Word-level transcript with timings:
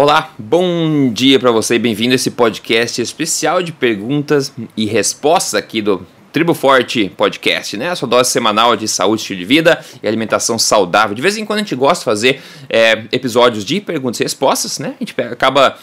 Olá, 0.00 0.32
bom 0.38 1.12
dia 1.12 1.40
para 1.40 1.50
você 1.50 1.74
e 1.74 1.78
bem-vindo 1.80 2.12
a 2.12 2.14
esse 2.14 2.30
podcast 2.30 3.02
especial 3.02 3.64
de 3.64 3.72
perguntas 3.72 4.52
e 4.76 4.86
respostas 4.86 5.56
aqui 5.56 5.82
do 5.82 6.06
Tribo 6.32 6.54
Forte 6.54 7.10
Podcast, 7.16 7.76
né? 7.76 7.90
A 7.90 7.96
sua 7.96 8.06
dose 8.06 8.30
semanal 8.30 8.76
de 8.76 8.86
saúde, 8.86 9.22
estilo 9.22 9.40
de 9.40 9.44
vida 9.44 9.84
e 10.00 10.06
alimentação 10.06 10.56
saudável. 10.56 11.16
De 11.16 11.20
vez 11.20 11.36
em 11.36 11.44
quando 11.44 11.58
a 11.58 11.62
gente 11.62 11.74
gosta 11.74 11.98
de 11.98 12.04
fazer 12.04 12.40
é, 12.70 13.06
episódios 13.10 13.64
de 13.64 13.80
perguntas 13.80 14.20
e 14.20 14.22
respostas, 14.22 14.78
né? 14.78 14.94
A 14.94 15.04
gente 15.04 15.20
acaba 15.20 15.76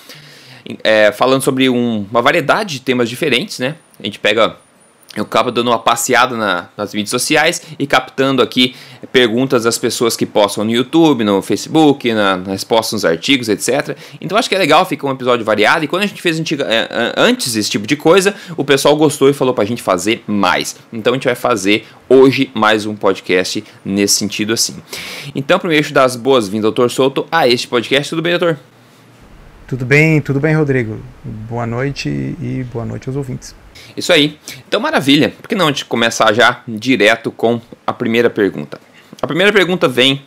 é, 0.82 1.12
falando 1.12 1.42
sobre 1.42 1.68
um, 1.68 2.08
uma 2.10 2.22
variedade 2.22 2.76
de 2.76 2.80
temas 2.86 3.10
diferentes, 3.10 3.60
né? 3.60 3.76
A 4.00 4.04
gente 4.06 4.20
pega 4.20 4.56
eu 5.16 5.24
acabo 5.24 5.50
dando 5.50 5.70
uma 5.70 5.80
passeada 5.80 6.36
na, 6.36 6.68
nas 6.76 6.94
mídias 6.94 7.10
sociais 7.10 7.62
e 7.80 7.88
captando 7.88 8.42
aqui 8.42 8.76
perguntas 9.12 9.64
das 9.64 9.78
pessoas 9.78 10.18
que 10.18 10.26
postam 10.26 10.66
no 10.66 10.72
YouTube, 10.72 11.24
no 11.24 11.42
Facebook, 11.42 12.14
na, 12.14 12.36
respostas 12.36 12.94
nos 12.94 13.06
artigos, 13.06 13.48
etc. 13.48 13.98
Então 14.20 14.38
acho 14.38 14.50
que 14.50 14.56
é 14.56 14.58
legal, 14.58 14.86
fica 14.86 15.08
um 15.08 15.12
episódio 15.12 15.46
variado. 15.46 15.86
E 15.86 15.88
quando 15.88 16.04
a 16.04 16.06
gente 16.06 16.22
fez 16.22 16.38
antiga, 16.40 16.66
é, 16.66 17.14
antes 17.16 17.56
esse 17.56 17.70
tipo 17.70 17.88
de 17.88 17.96
coisa, 17.96 18.36
o 18.58 18.66
pessoal 18.66 18.96
gostou 18.98 19.30
e 19.30 19.34
falou 19.34 19.54
pra 19.54 19.64
gente 19.64 19.82
fazer 19.82 20.22
mais. 20.28 20.76
Então 20.92 21.14
a 21.14 21.16
gente 21.16 21.26
vai 21.26 21.36
fazer 21.36 21.86
hoje 22.10 22.52
mais 22.54 22.86
um 22.86 22.96
podcast 22.96 23.64
nesse 23.86 24.16
sentido 24.16 24.52
assim. 24.54 24.76
Então, 25.34 25.58
primeiro, 25.58 25.94
dar 25.94 26.04
as 26.04 26.16
boas-vindas, 26.16 26.64
doutor 26.64 26.92
Souto, 26.92 27.26
a 27.32 27.48
este 27.48 27.68
podcast. 27.68 28.10
Tudo 28.10 28.22
bem, 28.22 28.38
doutor? 28.38 28.60
Tudo 29.68 29.86
bem, 29.86 30.22
tudo 30.22 30.40
bem, 30.40 30.56
Rodrigo. 30.56 31.00
Boa 31.24 31.66
noite 31.66 32.10
e 32.10 32.66
boa 32.72 32.86
noite 32.86 33.08
aos 33.08 33.16
ouvintes. 33.16 33.56
Isso 33.96 34.12
aí. 34.12 34.38
Então, 34.68 34.80
maravilha. 34.80 35.34
Por 35.42 35.48
que 35.48 35.56
não 35.56 35.68
a 35.68 35.70
gente 35.70 35.86
começar 35.86 36.34
já 36.34 36.62
direto 36.68 37.32
com 37.32 37.62
a 37.86 37.94
primeira 37.94 38.30
pergunta? 38.30 38.80
A 39.22 39.28
primeira 39.28 39.52
pergunta 39.52 39.88
vem 39.88 40.22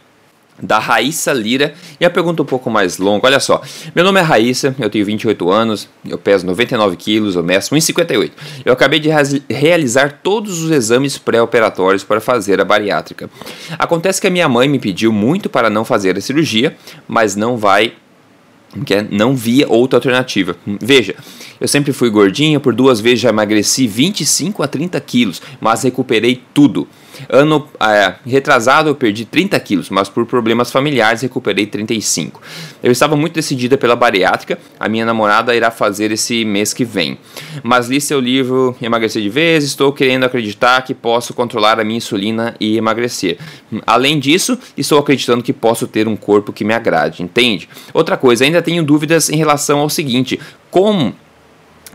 da 0.61 0.79
Raíssa 0.79 1.33
Lira 1.33 1.75
e 2.01 2.05
a 2.05 2.11
pergunta 2.11 2.43
um 2.43 2.45
pouco 2.45 2.71
mais 2.71 2.99
longa. 2.99 3.27
Olha 3.27 3.41
só, 3.41 3.63
meu 3.95 4.05
nome 4.05 4.19
é 4.19 4.23
Raíssa, 4.23 4.75
eu 4.79 4.91
tenho 4.91 5.05
28 5.05 5.51
anos, 5.51 5.89
eu 6.05 6.19
peso 6.19 6.45
99 6.47 6.97
quilos, 6.97 7.37
eu 7.37 7.43
meço 7.43 7.75
1,58. 7.75 8.33
Eu 8.65 8.73
acabei 8.73 8.99
de 8.99 9.09
realizar 9.49 10.21
todos 10.23 10.63
os 10.63 10.71
exames 10.71 11.17
pré-operatórios 11.17 12.03
para 12.03 12.21
fazer 12.21 12.61
a 12.61 12.65
bariátrica. 12.65 13.31
Acontece 13.79 14.21
que 14.21 14.27
a 14.27 14.31
minha 14.31 14.49
mãe 14.49 14.69
me 14.69 14.79
pediu 14.79 15.13
muito 15.13 15.49
para 15.49 15.71
não 15.71 15.85
fazer 15.85 16.17
a 16.19 16.21
cirurgia, 16.21 16.77
mas 17.07 17.37
não 17.37 17.57
vai 17.57 17.93
é, 18.91 19.07
não 19.11 19.35
via 19.35 19.67
outra 19.69 19.97
alternativa. 19.97 20.55
Veja, 20.67 21.15
eu 21.61 21.69
sempre 21.69 21.93
fui 21.93 22.11
gordinha, 22.11 22.61
por 22.61 22.75
duas 22.75 23.01
vezes 23.01 23.21
já 23.21 23.31
emagreci 23.31 23.87
25 23.87 24.63
a 24.63 24.69
30 24.69 25.01
quilos, 25.01 25.43
mas 25.61 25.83
recuperei 25.83 26.43
tudo. 26.55 26.87
Ano 27.29 27.67
é, 27.81 28.15
retrasado 28.25 28.89
eu 28.89 28.95
perdi 28.95 29.25
30 29.25 29.59
quilos, 29.61 29.91
mas 29.91 30.09
por 30.09 30.25
problemas 30.27 30.71
familiares 30.71 31.23
recuperei 31.23 31.67
35. 31.67 32.41
Eu 32.83 32.93
estava 32.93 33.17
muito 33.17 33.35
decidida 33.35 33.77
pela 33.77 33.97
bariátrica, 33.97 34.59
a 34.79 34.89
minha 34.89 35.05
namorada 35.05 35.55
irá 35.55 35.71
fazer 35.71 36.13
esse 36.13 36.45
mês 36.45 36.73
que 36.73 36.85
vem. 36.85 37.19
Mas 37.63 37.89
li 37.89 38.01
seu 38.01 38.21
livro 38.21 38.77
Emagrecer 38.81 39.23
de 39.23 39.29
Vez, 39.29 39.65
estou 39.65 39.93
querendo 39.93 40.25
acreditar 40.25 40.83
que 40.83 40.95
posso 40.95 41.35
controlar 41.35 41.81
a 41.81 41.85
minha 41.85 41.97
insulina 41.97 42.55
e 42.61 42.77
emagrecer. 42.77 43.39
Além 43.87 44.19
disso, 44.19 44.59
estou 44.77 44.99
acreditando 44.99 45.43
que 45.43 45.53
posso 45.53 45.87
ter 45.87 46.07
um 46.07 46.17
corpo 46.17 46.53
que 46.53 46.65
me 46.65 46.75
agrade, 46.75 47.23
entende? 47.23 47.69
Outra 47.93 48.17
coisa, 48.17 48.45
ainda 48.45 48.63
tenho 48.63 48.85
dúvidas 48.85 49.29
em 49.29 49.37
relação 49.37 49.81
ao 49.81 49.91
seguinte: 49.91 50.39
como 50.71 51.15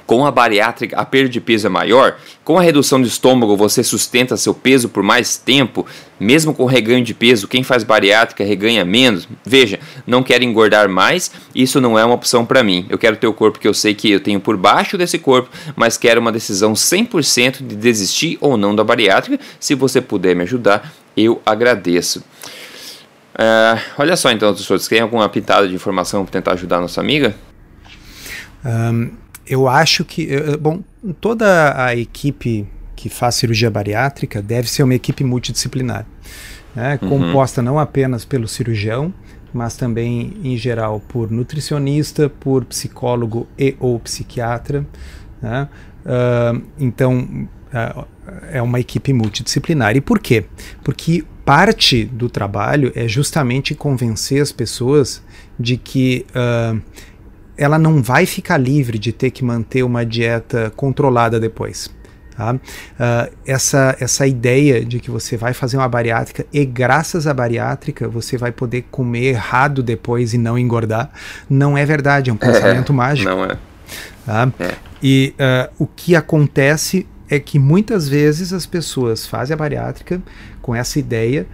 com 0.06 0.26
a 0.26 0.32
bariátrica, 0.32 0.98
a 0.98 1.06
perda 1.06 1.30
de 1.30 1.40
peso 1.40 1.68
é 1.68 1.70
maior. 1.70 2.18
Com 2.44 2.58
a 2.58 2.62
redução 2.62 3.02
do 3.02 3.08
estômago, 3.08 3.56
você 3.56 3.84
sustenta 3.84 4.36
seu 4.36 4.54
peso 4.54 4.90
por 4.90 5.02
mais 5.02 5.38
tempo. 5.38 5.86
Mesmo 6.20 6.54
com 6.54 6.66
reganho 6.66 7.04
de 7.04 7.14
peso, 7.14 7.48
quem 7.48 7.64
faz 7.64 7.84
bariátrica 7.84 8.44
reganha 8.44 8.84
menos. 8.86 9.28
Veja, 9.46 9.80
não 10.06 10.24
quero 10.24 10.44
engordar 10.44 10.90
mais, 10.90 11.32
isso 11.56 11.80
não 11.82 11.98
é 11.98 12.06
uma 12.06 12.16
opção 12.16 12.46
para 12.46 12.64
mim. 12.64 12.86
Eu 12.90 12.98
quero 12.98 13.16
ter 13.16 13.28
o 13.28 13.34
corpo 13.34 13.60
que 13.60 13.68
eu 13.68 13.74
sei 13.74 13.94
que 13.94 14.12
eu 14.12 14.20
tenho 14.20 14.40
por 14.40 14.58
baixo 14.58 14.98
desse 14.98 15.18
corpo, 15.18 15.50
mas 15.76 15.98
quero 15.98 16.22
uma 16.22 16.32
decisão 16.32 16.74
100% 16.74 17.66
de 17.66 17.76
desistir 17.76 18.38
ou 18.42 18.58
não 18.58 18.76
da 18.76 18.84
bariátrica. 18.84 19.44
Se 19.60 19.76
você 19.76 20.02
puder 20.02 20.36
me 20.36 20.44
ajudar, 20.44 20.94
eu 21.16 21.42
agradeço. 21.46 22.24
Uh, 23.34 23.82
olha 23.98 24.16
só 24.16 24.32
então, 24.32 24.50
professores, 24.50 24.88
tem 24.88 25.00
alguma 25.00 25.28
pitada 25.28 25.68
de 25.68 25.74
informação 25.74 26.24
para 26.24 26.34
tentar 26.34 26.54
ajudar 26.54 26.78
a 26.78 26.82
nossa 26.82 27.02
amiga? 27.02 27.36
Um 28.64 29.23
eu 29.48 29.68
acho 29.68 30.06
que, 30.06 30.28
bom, 30.58 30.82
toda 31.20 31.84
a 31.84 31.96
equipe 31.96 32.68
que 32.96 33.10
faz 33.10 33.36
cirurgia 33.36 33.70
bariátrica 33.70 34.42
deve 34.42 34.70
ser 34.70 34.84
uma 34.84 34.96
equipe 34.96 35.24
multidisciplinar, 35.24 36.06
né, 36.76 36.98
uhum. 37.02 37.10
composta 37.10 37.62
não 37.62 37.78
apenas 37.78 38.24
pelo 38.24 38.48
cirurgião, 38.48 39.14
mas 39.54 39.78
também, 39.78 40.34
em 40.44 40.58
geral, 40.58 41.00
por 41.00 41.30
nutricionista, 41.30 42.28
por 42.28 42.66
psicólogo 42.66 43.48
e 43.58 43.76
ou 43.80 44.00
psiquiatra. 44.00 44.86
Né? 45.42 45.70
Uh, 46.04 46.62
então, 46.80 47.48
uh, 47.72 48.06
é 48.52 48.62
uma 48.62 48.80
equipe 48.80 49.14
multidisciplinar. 49.14 49.96
E 49.96 50.02
por 50.02 50.20
quê? 50.20 50.46
Porque 50.84 51.24
parte 51.46 52.04
do 52.04 52.30
trabalho 52.30 52.92
é 52.96 53.08
justamente 53.08 53.76
convencer 53.76 54.42
as 54.42 54.52
pessoas 54.52 55.22
de 55.60 55.78
que 55.78 56.26
uh, 56.30 56.82
ela 57.64 57.80
não 57.80 58.02
vai 58.02 58.26
ficar 58.26 58.58
livre 58.58 59.00
de 59.00 59.12
ter 59.12 59.32
que 59.32 59.44
manter 59.44 59.84
uma 59.84 60.06
dieta 60.06 60.72
controlada 60.76 61.40
depois. 61.40 61.90
Tá? 62.36 62.54
Uh, 62.54 62.60
essa, 63.46 63.96
essa 64.00 64.26
ideia 64.26 64.84
de 64.84 65.00
que 65.00 65.12
você 65.12 65.38
vai 65.38 65.54
fazer 65.54 65.78
uma 65.78 65.88
bariátrica 65.88 66.46
e 66.52 66.66
graças 66.66 67.28
à 67.28 67.34
bariátrica 67.34 68.08
você 68.08 68.38
vai 68.38 68.52
poder 68.52 68.86
comer 68.90 69.26
errado 69.26 69.84
depois 69.84 70.34
e 70.34 70.38
não 70.38 70.58
engordar, 70.58 71.12
não 71.48 71.78
é 71.78 71.86
verdade, 71.86 72.32
é 72.32 72.34
um 72.34 72.38
pensamento 72.38 72.92
é, 72.92 72.96
mágico. 72.96 73.30
Não 73.30 73.46
é. 73.46 73.58
Tá? 74.26 74.52
é. 74.60 74.74
E 75.02 75.36
uh, 75.38 75.72
o 75.78 75.86
que 75.88 76.16
acontece 76.16 77.06
é 77.30 77.40
que 77.40 77.60
muitas 77.60 78.10
vezes 78.10 78.52
as 78.52 78.66
pessoas 78.66 79.28
fazem 79.28 79.54
a 79.54 79.58
bariátrica 79.58 80.22
com 80.62 80.76
essa 80.76 81.00
ideia 81.00 81.46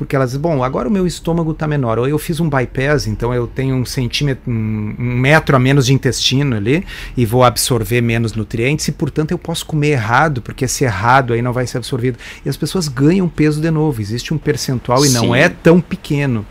porque 0.00 0.16
elas 0.16 0.30
dizem, 0.30 0.40
bom, 0.40 0.64
agora 0.64 0.88
o 0.88 0.90
meu 0.90 1.06
estômago 1.06 1.50
está 1.50 1.68
menor, 1.68 1.98
ou 1.98 2.08
eu 2.08 2.18
fiz 2.18 2.40
um 2.40 2.48
bypass, 2.48 3.06
então 3.06 3.34
eu 3.34 3.46
tenho 3.46 3.76
um 3.76 3.84
centímetro, 3.84 4.50
um, 4.50 4.94
um, 4.98 5.18
metro 5.18 5.54
a 5.54 5.58
menos 5.58 5.84
de 5.84 5.92
intestino 5.92 6.56
ali, 6.56 6.86
e 7.14 7.26
vou 7.26 7.44
absorver 7.44 8.00
menos 8.00 8.32
nutrientes, 8.32 8.88
e 8.88 8.92
portanto 8.92 9.32
eu 9.32 9.36
posso 9.36 9.66
comer 9.66 9.88
errado, 9.88 10.40
porque 10.40 10.64
esse 10.64 10.84
errado 10.84 11.34
aí 11.34 11.42
não 11.42 11.52
vai 11.52 11.66
ser 11.66 11.76
absorvido. 11.76 12.18
E 12.46 12.48
as 12.48 12.56
pessoas 12.56 12.88
ganham 12.88 13.28
peso 13.28 13.60
de 13.60 13.70
novo, 13.70 14.00
existe 14.00 14.32
um 14.32 14.38
percentual 14.38 15.00
Sim. 15.00 15.10
e 15.10 15.12
não 15.12 15.34
é 15.34 15.50
tão 15.50 15.82
pequeno. 15.82 16.46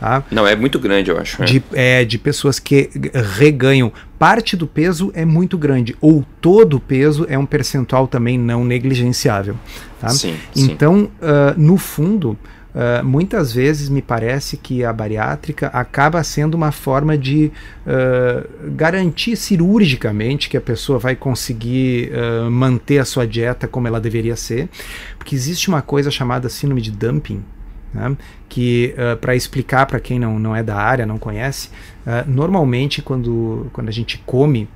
Tá? 0.00 0.24
Não, 0.30 0.46
é 0.46 0.56
muito 0.56 0.78
grande, 0.78 1.10
eu 1.10 1.18
acho. 1.18 1.42
É. 1.42 1.44
De, 1.44 1.62
é, 1.74 2.04
de 2.06 2.16
pessoas 2.16 2.58
que 2.58 2.88
reganham 3.36 3.92
parte 4.18 4.56
do 4.56 4.66
peso 4.66 5.12
é 5.14 5.26
muito 5.26 5.58
grande, 5.58 5.94
ou 6.00 6.24
todo 6.40 6.78
o 6.78 6.80
peso 6.80 7.26
é 7.28 7.38
um 7.38 7.44
percentual 7.44 8.08
também 8.08 8.38
não 8.38 8.64
negligenciável. 8.64 9.56
Tá? 10.00 10.08
Sim, 10.08 10.36
então, 10.56 11.00
sim. 11.00 11.04
Uh, 11.04 11.60
no 11.60 11.76
fundo, 11.76 12.38
Uh, 12.74 13.04
muitas 13.04 13.52
vezes 13.52 13.88
me 13.88 14.02
parece 14.02 14.56
que 14.56 14.84
a 14.84 14.92
bariátrica 14.92 15.68
acaba 15.68 16.24
sendo 16.24 16.56
uma 16.56 16.72
forma 16.72 17.16
de 17.16 17.52
uh, 17.86 18.72
garantir 18.72 19.36
cirurgicamente 19.36 20.48
que 20.48 20.56
a 20.56 20.60
pessoa 20.60 20.98
vai 20.98 21.14
conseguir 21.14 22.10
uh, 22.10 22.50
manter 22.50 22.98
a 22.98 23.04
sua 23.04 23.28
dieta 23.28 23.68
como 23.68 23.86
ela 23.86 24.00
deveria 24.00 24.34
ser, 24.34 24.68
porque 25.16 25.36
existe 25.36 25.68
uma 25.68 25.82
coisa 25.82 26.10
chamada 26.10 26.48
síndrome 26.48 26.82
de 26.82 26.90
dumping, 26.90 27.44
né, 27.92 28.16
que 28.48 28.92
para 29.20 29.36
explicar 29.36 29.86
para 29.86 30.00
quem 30.00 30.18
não, 30.18 30.36
não 30.40 30.56
é 30.56 30.60
da 30.60 30.74
área, 30.74 31.06
não 31.06 31.16
conhece, 31.16 31.70
normalmente 32.26 33.00
quando, 33.00 33.68
quando 33.72 33.88
a 33.88 33.92
gente 33.92 34.20
come 34.26 34.68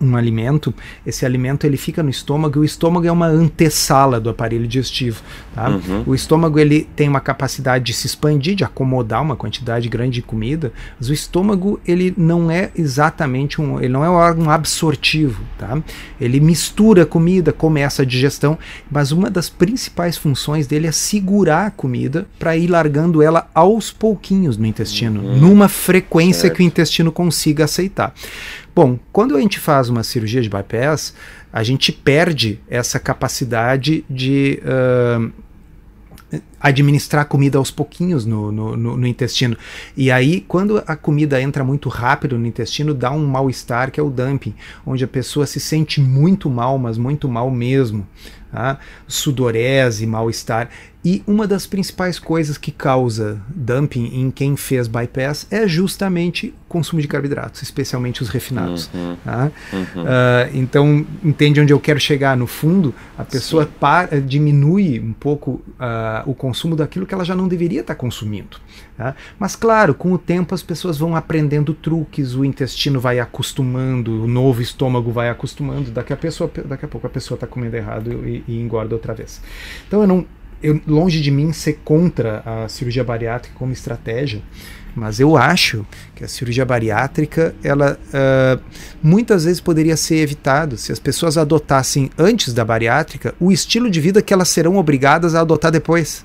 um 0.00 0.16
alimento, 0.16 0.74
esse 1.06 1.24
alimento 1.24 1.66
ele 1.66 1.76
fica 1.76 2.02
no 2.02 2.10
estômago 2.10 2.58
e 2.58 2.60
o 2.60 2.64
estômago 2.64 3.06
é 3.06 3.12
uma 3.12 3.26
antessala 3.26 4.20
do 4.20 4.28
aparelho 4.28 4.66
digestivo. 4.66 5.22
Tá? 5.54 5.68
Uhum. 5.68 6.04
O 6.06 6.14
estômago 6.14 6.58
ele 6.58 6.88
tem 6.96 7.08
uma 7.08 7.20
capacidade 7.20 7.84
de 7.84 7.92
se 7.92 8.06
expandir, 8.06 8.54
de 8.54 8.64
acomodar 8.64 9.22
uma 9.22 9.36
quantidade 9.36 9.88
grande 9.88 10.16
de 10.16 10.22
comida, 10.22 10.72
mas 10.98 11.08
o 11.08 11.12
estômago 11.12 11.80
ele 11.86 12.14
não 12.16 12.50
é 12.50 12.70
exatamente 12.76 13.60
um, 13.60 13.78
ele 13.78 13.88
não 13.88 14.04
é 14.04 14.10
um 14.10 14.14
órgão 14.14 14.50
absortivo, 14.50 15.42
tá? 15.58 15.82
Ele 16.20 16.40
mistura 16.40 17.04
comida, 17.04 17.52
começa 17.52 18.02
a 18.02 18.04
digestão, 18.04 18.58
mas 18.90 19.12
uma 19.12 19.30
das 19.30 19.48
principais 19.48 20.16
funções 20.16 20.66
dele 20.66 20.86
é 20.86 20.92
segurar 20.92 21.66
a 21.66 21.70
comida 21.70 22.26
para 22.38 22.56
ir 22.56 22.68
largando 22.68 23.22
ela 23.22 23.48
aos 23.54 23.90
pouquinhos 23.90 24.56
no 24.56 24.66
intestino, 24.66 25.20
uhum. 25.20 25.38
numa 25.38 25.68
frequência 25.68 26.42
certo. 26.42 26.56
que 26.56 26.62
o 26.62 26.66
intestino 26.66 27.12
consiga 27.12 27.64
aceitar. 27.64 28.14
Bom, 28.76 28.98
quando 29.10 29.34
a 29.34 29.40
gente 29.40 29.58
faz 29.58 29.88
uma 29.88 30.02
cirurgia 30.02 30.42
de 30.42 30.50
bypass, 30.50 31.14
a 31.50 31.62
gente 31.62 31.90
perde 31.90 32.60
essa 32.68 33.00
capacidade 33.00 34.04
de 34.06 34.60
uh, 34.62 35.32
administrar 36.60 37.24
comida 37.24 37.56
aos 37.56 37.70
pouquinhos 37.70 38.26
no, 38.26 38.52
no, 38.52 38.76
no, 38.76 38.96
no, 38.98 39.06
intestino. 39.06 39.56
E 39.96 40.10
aí, 40.10 40.42
quando 40.42 40.84
a 40.86 40.94
comida 40.94 41.40
entra 41.40 41.64
muito 41.64 41.88
rápido 41.88 42.36
no 42.36 42.46
intestino, 42.46 42.92
dá 42.92 43.10
um 43.10 43.26
mal-estar 43.26 43.90
que 43.90 43.98
é 43.98 44.02
o 44.02 44.10
dumping, 44.10 44.54
onde 44.84 45.02
a 45.02 45.08
pessoa 45.08 45.46
se 45.46 45.58
sente 45.58 45.98
muito 45.98 46.50
mal, 46.50 46.76
mas 46.76 46.98
muito 46.98 47.30
mal 47.30 47.50
mesmo. 47.50 48.06
Tá? 48.52 48.78
Sudorese, 49.08 50.06
mal-estar. 50.06 50.68
E 51.06 51.22
uma 51.24 51.46
das 51.46 51.68
principais 51.68 52.18
coisas 52.18 52.58
que 52.58 52.72
causa 52.72 53.40
dumping 53.48 54.06
em 54.06 54.28
quem 54.28 54.56
fez 54.56 54.88
bypass 54.88 55.46
é 55.52 55.68
justamente 55.68 56.48
o 56.48 56.68
consumo 56.68 57.00
de 57.00 57.06
carboidratos, 57.06 57.62
especialmente 57.62 58.24
os 58.24 58.28
refinados. 58.28 58.90
Uhum. 58.92 59.16
Tá? 59.24 59.52
Uhum. 59.72 60.02
Uh, 60.02 60.50
então, 60.52 61.06
entende 61.22 61.60
onde 61.60 61.72
eu 61.72 61.78
quero 61.78 62.00
chegar? 62.00 62.36
No 62.36 62.48
fundo, 62.48 62.92
a 63.16 63.24
pessoa 63.24 63.66
para, 63.78 64.20
diminui 64.20 64.98
um 64.98 65.12
pouco 65.12 65.62
uh, 65.78 66.28
o 66.28 66.34
consumo 66.34 66.74
daquilo 66.74 67.06
que 67.06 67.14
ela 67.14 67.24
já 67.24 67.36
não 67.36 67.46
deveria 67.46 67.82
estar 67.82 67.94
consumindo. 67.94 68.56
Tá? 68.96 69.14
Mas, 69.38 69.54
claro, 69.54 69.94
com 69.94 70.12
o 70.12 70.18
tempo 70.18 70.56
as 70.56 70.62
pessoas 70.64 70.98
vão 70.98 71.14
aprendendo 71.14 71.72
truques, 71.72 72.34
o 72.34 72.44
intestino 72.44 72.98
vai 72.98 73.20
acostumando, 73.20 74.24
o 74.24 74.26
novo 74.26 74.60
estômago 74.60 75.12
vai 75.12 75.28
acostumando, 75.28 75.92
daqui 75.92 76.12
a, 76.12 76.16
pessoa, 76.16 76.50
daqui 76.64 76.84
a 76.84 76.88
pouco 76.88 77.06
a 77.06 77.10
pessoa 77.10 77.36
está 77.36 77.46
comendo 77.46 77.76
errado 77.76 78.26
e, 78.26 78.42
e 78.48 78.60
engorda 78.60 78.92
outra 78.92 79.14
vez. 79.14 79.40
Então, 79.86 80.00
eu 80.00 80.06
não 80.08 80.26
eu, 80.62 80.80
longe 80.86 81.20
de 81.20 81.30
mim 81.30 81.52
ser 81.52 81.80
contra 81.84 82.42
a 82.44 82.68
cirurgia 82.68 83.04
bariátrica 83.04 83.56
como 83.58 83.72
estratégia, 83.72 84.42
mas 84.96 85.20
eu 85.20 85.36
acho 85.36 85.86
que 86.14 86.24
a 86.24 86.28
cirurgia 86.28 86.64
bariátrica, 86.64 87.54
ela 87.62 87.98
uh, 88.08 88.62
muitas 89.02 89.44
vezes 89.44 89.60
poderia 89.60 89.96
ser 89.96 90.16
evitado 90.16 90.78
se 90.78 90.90
as 90.90 90.98
pessoas 90.98 91.36
adotassem 91.36 92.10
antes 92.16 92.54
da 92.54 92.64
bariátrica 92.64 93.34
o 93.38 93.52
estilo 93.52 93.90
de 93.90 94.00
vida 94.00 94.22
que 94.22 94.32
elas 94.32 94.48
serão 94.48 94.76
obrigadas 94.76 95.34
a 95.34 95.42
adotar 95.42 95.70
depois. 95.70 96.24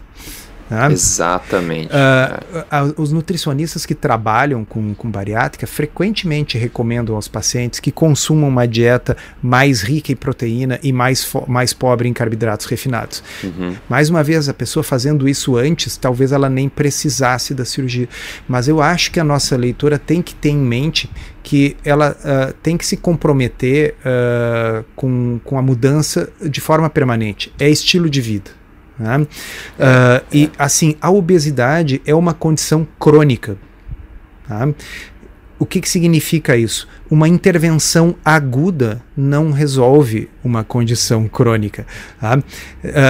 Né? 0.71 0.89
Exatamente. 0.93 1.91
Uh, 1.93 3.01
os 3.01 3.11
nutricionistas 3.11 3.85
que 3.85 3.93
trabalham 3.93 4.63
com, 4.63 4.93
com 4.93 5.11
bariátrica 5.11 5.67
frequentemente 5.67 6.57
recomendam 6.57 7.13
aos 7.15 7.27
pacientes 7.27 7.81
que 7.81 7.91
consumam 7.91 8.47
uma 8.47 8.65
dieta 8.65 9.17
mais 9.43 9.81
rica 9.81 10.13
em 10.13 10.15
proteína 10.15 10.79
e 10.81 10.93
mais, 10.93 11.29
mais 11.45 11.73
pobre 11.73 12.07
em 12.07 12.13
carboidratos 12.13 12.67
refinados. 12.67 13.21
Uhum. 13.43 13.75
Mais 13.89 14.09
uma 14.09 14.23
vez, 14.23 14.47
a 14.47 14.53
pessoa 14.53 14.81
fazendo 14.81 15.27
isso 15.27 15.57
antes, 15.57 15.97
talvez 15.97 16.31
ela 16.31 16.49
nem 16.49 16.69
precisasse 16.69 17.53
da 17.53 17.65
cirurgia. 17.65 18.07
Mas 18.47 18.69
eu 18.69 18.81
acho 18.81 19.11
que 19.11 19.19
a 19.19 19.25
nossa 19.25 19.57
leitora 19.57 19.99
tem 19.99 20.21
que 20.21 20.33
ter 20.33 20.51
em 20.51 20.57
mente 20.57 21.09
que 21.43 21.75
ela 21.83 22.11
uh, 22.11 22.53
tem 22.63 22.77
que 22.77 22.85
se 22.85 22.95
comprometer 22.95 23.95
uh, 24.05 24.85
com, 24.95 25.37
com 25.43 25.57
a 25.57 25.61
mudança 25.61 26.29
de 26.41 26.61
forma 26.61 26.89
permanente. 26.89 27.51
É 27.59 27.69
estilo 27.69 28.09
de 28.09 28.21
vida. 28.21 28.60
Né? 29.01 29.17
Uh, 29.17 29.27
é. 29.79 30.23
E 30.31 30.51
assim, 30.57 30.95
a 31.01 31.09
obesidade 31.09 32.01
é 32.05 32.13
uma 32.13 32.33
condição 32.33 32.87
crônica. 32.99 33.57
Tá? 34.47 34.69
O 35.57 35.65
que, 35.65 35.81
que 35.81 35.89
significa 35.89 36.55
isso? 36.55 36.87
Uma 37.09 37.27
intervenção 37.27 38.15
aguda 38.25 39.01
não 39.15 39.51
resolve 39.51 40.29
uma 40.43 40.63
condição 40.63 41.27
crônica. 41.27 41.85
Tá? 42.19 42.37
Uh, 42.37 42.43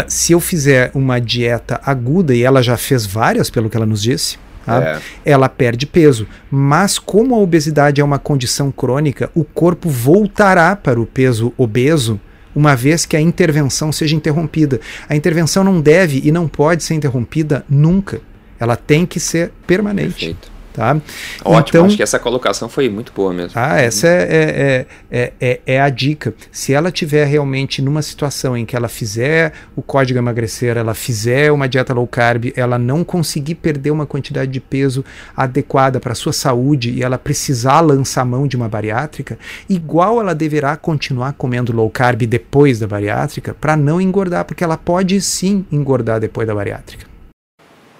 se 0.07 0.31
eu 0.31 0.39
fizer 0.39 0.91
uma 0.93 1.19
dieta 1.19 1.79
aguda, 1.85 2.33
e 2.33 2.41
ela 2.41 2.61
já 2.61 2.77
fez 2.77 3.05
várias, 3.05 3.49
pelo 3.49 3.69
que 3.69 3.77
ela 3.77 3.85
nos 3.85 4.01
disse, 4.01 4.37
Tá? 4.63 4.79
É. 4.83 4.99
Ela 5.25 5.49
perde 5.49 5.87
peso. 5.87 6.27
Mas, 6.51 6.99
como 6.99 7.33
a 7.33 7.39
obesidade 7.39 7.99
é 7.99 8.03
uma 8.03 8.19
condição 8.19 8.71
crônica, 8.71 9.31
o 9.33 9.43
corpo 9.43 9.89
voltará 9.89 10.75
para 10.75 11.01
o 11.01 11.05
peso 11.05 11.51
obeso 11.57 12.19
uma 12.55 12.75
vez 12.75 13.05
que 13.05 13.15
a 13.15 13.21
intervenção 13.21 13.91
seja 13.91 14.15
interrompida. 14.15 14.79
A 15.07 15.15
intervenção 15.15 15.63
não 15.63 15.79
deve 15.79 16.21
e 16.23 16.31
não 16.31 16.47
pode 16.47 16.83
ser 16.83 16.93
interrompida 16.93 17.65
nunca. 17.69 18.21
Ela 18.59 18.75
tem 18.75 19.05
que 19.05 19.19
ser 19.19 19.51
permanente. 19.65 20.13
Perfeito. 20.13 20.50
Tá? 20.73 20.97
Ótimo, 21.43 21.79
então, 21.79 21.85
acho 21.85 21.97
que 21.97 22.03
essa 22.03 22.17
colocação 22.17 22.69
foi 22.69 22.89
muito 22.89 23.11
boa 23.13 23.33
mesmo. 23.33 23.51
Ah, 23.55 23.79
essa 23.79 24.07
é, 24.07 24.21
é, 24.21 24.85
é, 25.11 25.33
é, 25.41 25.59
é 25.65 25.81
a 25.81 25.89
dica. 25.89 26.33
Se 26.49 26.73
ela 26.73 26.91
tiver 26.91 27.25
realmente 27.25 27.81
numa 27.81 28.01
situação 28.01 28.55
em 28.55 28.65
que 28.65 28.75
ela 28.75 28.87
fizer 28.87 29.51
o 29.75 29.81
código 29.81 30.17
emagrecer, 30.17 30.77
ela 30.77 30.93
fizer 30.93 31.51
uma 31.51 31.67
dieta 31.67 31.93
low 31.93 32.07
carb, 32.07 32.53
ela 32.55 32.77
não 32.77 33.03
conseguir 33.03 33.55
perder 33.55 33.91
uma 33.91 34.05
quantidade 34.05 34.49
de 34.49 34.61
peso 34.61 35.03
adequada 35.35 35.99
para 35.99 36.13
a 36.13 36.15
sua 36.15 36.33
saúde 36.33 36.91
e 36.91 37.03
ela 37.03 37.17
precisar 37.17 37.81
lançar 37.81 38.25
mão 38.25 38.47
de 38.47 38.55
uma 38.55 38.69
bariátrica, 38.69 39.37
igual 39.69 40.21
ela 40.21 40.33
deverá 40.33 40.77
continuar 40.77 41.33
comendo 41.33 41.73
low 41.73 41.89
carb 41.89 42.21
depois 42.21 42.79
da 42.79 42.87
bariátrica 42.87 43.53
para 43.53 43.75
não 43.75 43.99
engordar, 43.99 44.45
porque 44.45 44.63
ela 44.63 44.77
pode 44.77 45.19
sim 45.19 45.65
engordar 45.69 46.19
depois 46.19 46.47
da 46.47 46.55
bariátrica. 46.55 47.10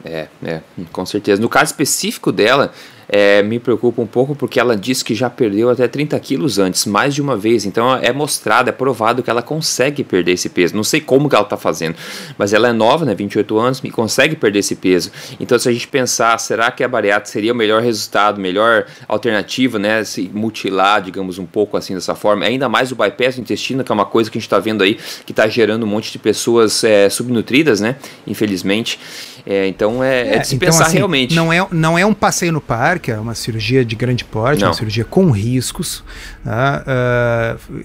É, 0.04 0.28
é, 0.44 0.62
com 0.92 1.06
certeza. 1.06 1.42
No 1.42 1.50
caso 1.50 1.72
específico 1.72 2.32
dela, 2.32 2.74
é, 3.12 3.44
me 3.44 3.60
preocupa 3.60 4.02
um 4.02 4.08
pouco 4.08 4.34
porque 4.34 4.58
ela 4.58 4.78
disse 4.78 5.04
que 5.04 5.14
já 5.14 5.30
perdeu 5.30 5.70
até 5.70 5.86
30 5.86 6.18
quilos 6.22 6.58
antes, 6.58 6.86
mais 6.86 7.14
de 7.14 7.22
uma 7.22 7.36
vez. 7.36 7.66
Então 7.66 7.94
é 7.94 8.14
mostrado, 8.14 8.70
é 8.70 8.72
provado 8.72 9.22
que 9.22 9.30
ela 9.30 9.42
consegue 9.42 10.02
perder 10.02 10.32
esse 10.32 10.48
peso. 10.48 10.74
Não 10.74 10.84
sei 10.84 11.02
como 11.02 11.28
que 11.28 11.36
ela 11.36 11.44
está 11.44 11.58
fazendo, 11.58 11.96
mas 12.38 12.54
ela 12.54 12.70
é 12.70 12.72
nova, 12.72 13.04
né, 13.04 13.14
28 13.14 13.60
anos, 13.60 13.82
e 13.84 13.92
consegue 13.92 14.38
perder 14.38 14.60
esse 14.60 14.78
peso. 14.78 15.12
Então 15.42 15.60
se 15.60 15.68
a 15.68 15.74
gente 15.74 15.90
pensar, 15.90 16.38
será 16.38 16.72
que 16.72 16.86
a 16.86 16.88
bariátrica 16.88 17.30
seria 17.30 17.52
o 17.52 17.56
melhor 17.56 17.82
resultado, 17.82 18.40
melhor 18.40 18.86
alternativa, 19.10 19.78
né, 19.78 20.06
se 20.06 20.32
mutilar, 20.34 21.02
digamos, 21.02 21.38
um 21.38 21.46
pouco 21.46 21.76
assim 21.76 21.94
dessa 21.94 22.16
forma? 22.16 22.46
Ainda 22.46 22.70
mais 22.70 22.94
o 22.94 22.96
bypass 22.96 23.36
do 23.36 23.42
intestino, 23.42 23.84
que 23.84 23.92
é 23.92 23.94
uma 23.94 24.06
coisa 24.06 24.32
que 24.32 24.38
a 24.38 24.40
gente 24.40 24.48
está 24.48 24.60
vendo 24.60 24.84
aí, 24.84 24.98
que 25.26 25.34
está 25.34 25.50
gerando 25.50 25.84
um 25.84 25.88
monte 25.88 26.14
de 26.14 26.18
pessoas 26.18 26.82
é, 26.86 27.10
subnutridas, 27.10 27.82
né, 27.82 27.98
infelizmente. 28.26 28.98
É, 29.46 29.68
então 29.68 30.04
é, 30.04 30.22
é, 30.22 30.36
é 30.36 30.40
de 30.40 30.48
se 30.48 30.56
então, 30.56 30.68
pensar 30.68 30.86
assim, 30.86 30.98
realmente. 30.98 31.36
Não 31.36 31.52
é, 31.52 31.66
não 31.72 31.98
é 31.98 32.06
um 32.06 32.14
passeio 32.14 32.52
no 32.52 32.62
parque, 32.62 33.01
é 33.10 33.18
uma 33.18 33.34
cirurgia 33.34 33.86
de 33.86 33.96
grande 33.96 34.26
porte, 34.26 34.62
não. 34.62 34.68
uma 34.68 34.74
cirurgia 34.74 35.06
com 35.06 35.32
riscos. 35.32 36.04
Né? 36.44 36.84
Uh, 36.86 37.82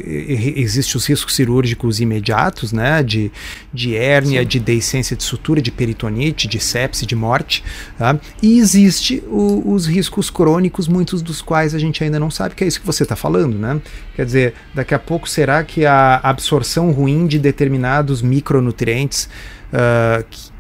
Existem 0.57 0.97
os 0.97 1.07
riscos 1.07 1.35
cirúrgicos 1.35 2.01
imediatos, 2.01 2.73
né? 2.73 3.03
De, 3.03 3.31
de 3.73 3.95
hérnia, 3.97 4.43
Sim. 4.43 4.49
de 4.49 4.59
deiscência 4.59 5.17
de 5.17 5.23
sutura, 5.23 5.63
de 5.63 5.71
peritonite, 5.71 6.49
de 6.49 6.59
sepse, 6.59 7.07
de 7.07 7.15
morte. 7.15 7.63
Tá? 7.97 8.19
E 8.43 8.59
existe 8.59 9.23
o, 9.29 9.73
os 9.73 9.87
riscos 9.87 10.29
crônicos, 10.29 10.89
muitos 10.89 11.23
dos 11.23 11.41
quais 11.41 11.75
a 11.75 11.79
gente 11.79 12.03
ainda 12.03 12.19
não 12.19 12.31
sabe, 12.31 12.57
que 12.57 12.65
é 12.65 12.67
isso 12.67 12.81
que 12.81 12.87
você 12.87 13.05
está 13.05 13.15
falando, 13.15 13.57
né? 13.57 13.81
Quer 14.17 14.27
dizer, 14.27 14.55
daqui 14.75 14.95
a 14.95 14.99
pouco 14.99 15.29
será 15.29 15.63
que 15.63 15.87
a 15.87 16.21
absorção 16.23 16.91
ruim 16.91 17.27
de 17.27 17.39
determinados 17.39 18.21
micronutrientes 18.21 19.29
uh, 19.73 20.25
que 20.29 20.56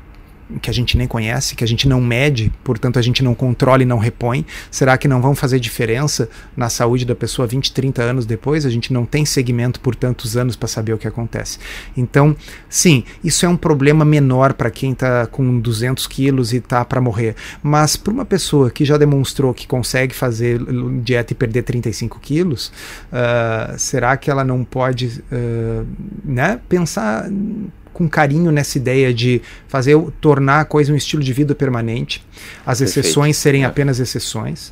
a 0.67 0.73
gente 0.73 0.97
nem 0.97 1.07
conhece, 1.07 1.55
que 1.55 1.65
a 1.65 1.67
gente 1.67 1.89
não 1.89 2.01
mede, 2.01 2.53
portanto 2.63 2.99
a 2.99 3.03
gente 3.03 3.23
não 3.23 3.35
controla 3.35 3.83
e 3.83 3.87
não 3.87 3.99
repõe? 3.99 4.45
Será 4.71 4.97
que 4.97 5.09
não 5.09 5.21
vão 5.21 5.35
fazer 5.35 5.59
diferença 5.59 6.29
na 6.57 6.69
saúde 6.69 7.05
da 7.05 7.15
pessoa 7.15 7.47
20, 7.47 7.73
30 7.73 8.03
anos 8.03 8.27
depois? 8.27 8.65
A 8.65 8.71
gente 8.71 8.93
não 8.93 9.05
tem 9.05 9.25
segmento 9.25 9.81
por 9.81 9.95
tantos 9.95 10.37
anos 10.37 10.57
para 10.57 10.69
saber 10.69 10.93
o 10.93 10.99
que 10.99 11.09
acontece. 11.09 11.59
Então, 11.97 12.37
sim, 12.69 13.05
isso 13.23 13.45
é 13.45 13.49
um 13.49 13.57
problema 13.57 14.05
menor 14.05 14.53
para 14.53 14.71
quem 14.71 14.93
está 14.93 15.27
com 15.27 15.59
200 15.59 16.07
quilos 16.07 16.53
e 16.53 16.57
está 16.57 16.85
para 16.85 17.01
morrer. 17.01 17.35
Mas 17.63 17.97
para 17.97 18.13
uma 18.13 18.25
pessoa 18.25 18.71
que 18.71 18.85
já 18.85 18.97
demonstrou 18.97 19.53
que 19.53 19.67
consegue 19.67 20.15
fazer 20.15 20.61
dieta 21.03 21.33
e 21.33 21.37
perder 21.37 21.63
35 21.63 22.21
quilos, 22.21 22.73
uh, 23.13 23.79
será 23.79 24.17
que 24.17 24.31
ela 24.31 24.45
não 24.45 24.65
pode 24.65 25.23
uh, 25.33 25.87
né, 26.25 26.61
pensar 26.69 27.29
com 27.97 28.07
carinho 28.07 28.53
nessa 28.53 28.77
ideia 28.77 29.13
de 29.13 29.41
fazer 29.69 29.99
tornar 30.21 30.61
a 30.61 30.65
coisa 30.67 30.93
um 30.93 30.97
estilo 30.97 31.23
de 31.23 31.33
vida 31.33 31.55
permanente, 31.55 32.23
as 32.67 32.79
Perfeito. 32.79 33.01
exceções 33.01 33.39
serem 33.39 33.63
é. 33.63 33.67
apenas 33.67 33.99
exceções. 33.99 34.69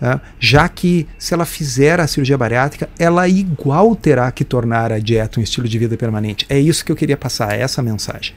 Uh, 0.00 0.20
já 0.38 0.68
que 0.68 1.08
se 1.18 1.34
ela 1.34 1.44
fizer 1.44 1.98
a 1.98 2.06
cirurgia 2.06 2.38
bariátrica, 2.38 2.88
ela 2.96 3.26
igual 3.26 3.96
terá 3.96 4.30
que 4.30 4.44
tornar 4.44 4.92
a 4.92 5.00
dieta 5.00 5.40
um 5.40 5.42
estilo 5.42 5.66
de 5.66 5.76
vida 5.76 5.96
permanente. 5.96 6.46
É 6.48 6.56
isso 6.56 6.84
que 6.84 6.92
eu 6.92 6.96
queria 6.96 7.16
passar, 7.16 7.52
é 7.52 7.62
essa 7.62 7.82
mensagem. 7.82 8.32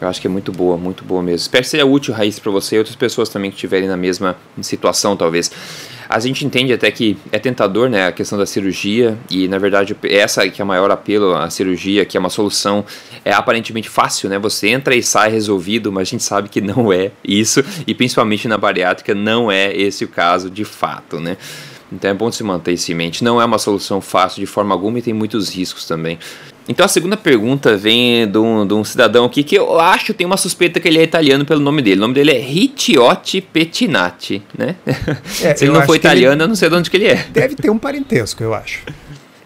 Eu 0.00 0.08
acho 0.08 0.20
que 0.20 0.26
é 0.26 0.30
muito 0.30 0.50
boa, 0.50 0.76
muito 0.76 1.04
boa 1.04 1.22
mesmo. 1.22 1.44
Espero 1.44 1.62
que 1.62 1.68
seja 1.68 1.84
útil, 1.84 2.14
Raiz, 2.14 2.38
para 2.38 2.50
você 2.50 2.76
e 2.76 2.78
outras 2.78 2.96
pessoas 2.96 3.28
também 3.28 3.50
que 3.50 3.56
estiverem 3.56 3.88
na 3.88 3.96
mesma 3.96 4.36
situação, 4.62 5.16
talvez. 5.16 5.50
A 6.08 6.18
gente 6.18 6.44
entende 6.44 6.72
até 6.72 6.90
que 6.90 7.16
é 7.30 7.38
tentador, 7.38 7.88
né, 7.88 8.08
a 8.08 8.12
questão 8.12 8.36
da 8.36 8.44
cirurgia 8.44 9.16
e 9.30 9.46
na 9.46 9.58
verdade 9.58 9.96
essa 10.02 10.48
que 10.48 10.60
é 10.60 10.64
o 10.64 10.66
maior 10.66 10.90
apelo 10.90 11.36
à 11.36 11.48
cirurgia, 11.50 12.04
que 12.04 12.16
é 12.16 12.20
uma 12.20 12.30
solução 12.30 12.84
é 13.24 13.32
aparentemente 13.32 13.88
fácil, 13.88 14.28
né? 14.28 14.36
Você 14.36 14.70
entra 14.70 14.96
e 14.96 15.04
sai 15.04 15.30
resolvido, 15.30 15.92
mas 15.92 16.08
a 16.08 16.10
gente 16.10 16.24
sabe 16.24 16.48
que 16.48 16.60
não 16.60 16.92
é 16.92 17.12
isso 17.22 17.62
e 17.86 17.94
principalmente 17.94 18.48
na 18.48 18.58
bariátrica 18.58 19.14
não 19.14 19.52
é 19.52 19.72
esse 19.72 20.04
o 20.04 20.08
caso 20.08 20.50
de 20.50 20.64
fato, 20.64 21.20
né? 21.20 21.36
Então 21.92 22.10
é 22.10 22.14
bom 22.14 22.30
se 22.30 22.42
manter 22.42 22.72
isso 22.72 22.90
em 22.92 22.94
mente. 22.94 23.24
Não 23.24 23.40
é 23.40 23.44
uma 23.44 23.58
solução 23.58 24.00
fácil 24.00 24.40
de 24.40 24.46
forma 24.46 24.74
alguma 24.74 24.98
e 24.98 25.02
tem 25.02 25.12
muitos 25.14 25.48
riscos 25.54 25.86
também. 25.86 26.18
Então 26.68 26.86
a 26.86 26.88
segunda 26.88 27.16
pergunta 27.16 27.76
vem 27.76 28.30
de 28.30 28.38
um, 28.38 28.64
de 28.64 28.74
um, 28.74 28.84
cidadão 28.84 29.24
aqui 29.24 29.42
que 29.42 29.56
eu 29.56 29.80
acho, 29.80 30.14
tem 30.14 30.24
uma 30.24 30.36
suspeita 30.36 30.78
que 30.78 30.86
ele 30.86 30.98
é 30.98 31.02
italiano 31.02 31.44
pelo 31.44 31.60
nome 31.60 31.82
dele. 31.82 31.96
O 31.96 32.02
nome 32.02 32.14
dele 32.14 32.30
é 32.30 32.38
Ricciotti 32.38 33.40
Pettinati, 33.40 34.42
né? 34.56 34.76
É, 35.42 35.54
Se 35.56 35.64
ele 35.64 35.72
não 35.72 35.82
for 35.82 35.96
italiano, 35.96 36.40
eu 36.40 36.48
não 36.48 36.54
sei 36.54 36.68
de 36.68 36.74
onde 36.76 36.88
que 36.88 36.96
ele 36.96 37.08
é. 37.08 37.26
Deve 37.32 37.56
ter 37.56 37.70
um 37.70 37.78
parentesco, 37.78 38.42
eu 38.42 38.54
acho. 38.54 38.82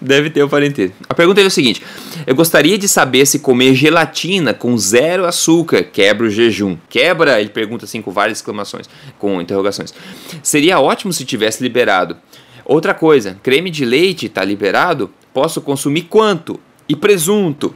Deve 0.04 0.30
ter 0.30 0.44
um 0.44 0.48
parentesco. 0.48 0.96
A 1.08 1.14
pergunta 1.14 1.40
é 1.40 1.46
o 1.46 1.50
seguinte: 1.50 1.82
eu 2.26 2.34
gostaria 2.34 2.76
de 2.76 2.86
saber 2.86 3.26
se 3.26 3.38
comer 3.38 3.74
gelatina 3.74 4.52
com 4.52 4.76
zero 4.76 5.24
açúcar 5.24 5.82
quebra 5.82 6.26
o 6.26 6.30
jejum. 6.30 6.76
Quebra? 6.88 7.40
Ele 7.40 7.50
pergunta 7.50 7.84
assim 7.84 8.02
com 8.02 8.10
várias 8.10 8.38
exclamações, 8.38 8.88
com 9.18 9.40
interrogações. 9.40 9.94
Seria 10.42 10.78
ótimo 10.78 11.12
se 11.12 11.24
tivesse 11.24 11.62
liberado. 11.62 12.16
Outra 12.64 12.94
coisa, 12.94 13.38
creme 13.42 13.70
de 13.70 13.84
leite 13.84 14.26
está 14.26 14.44
liberado? 14.44 15.10
Posso 15.32 15.60
consumir 15.60 16.02
quanto? 16.02 16.60
e 16.88 16.94
presunto. 16.94 17.74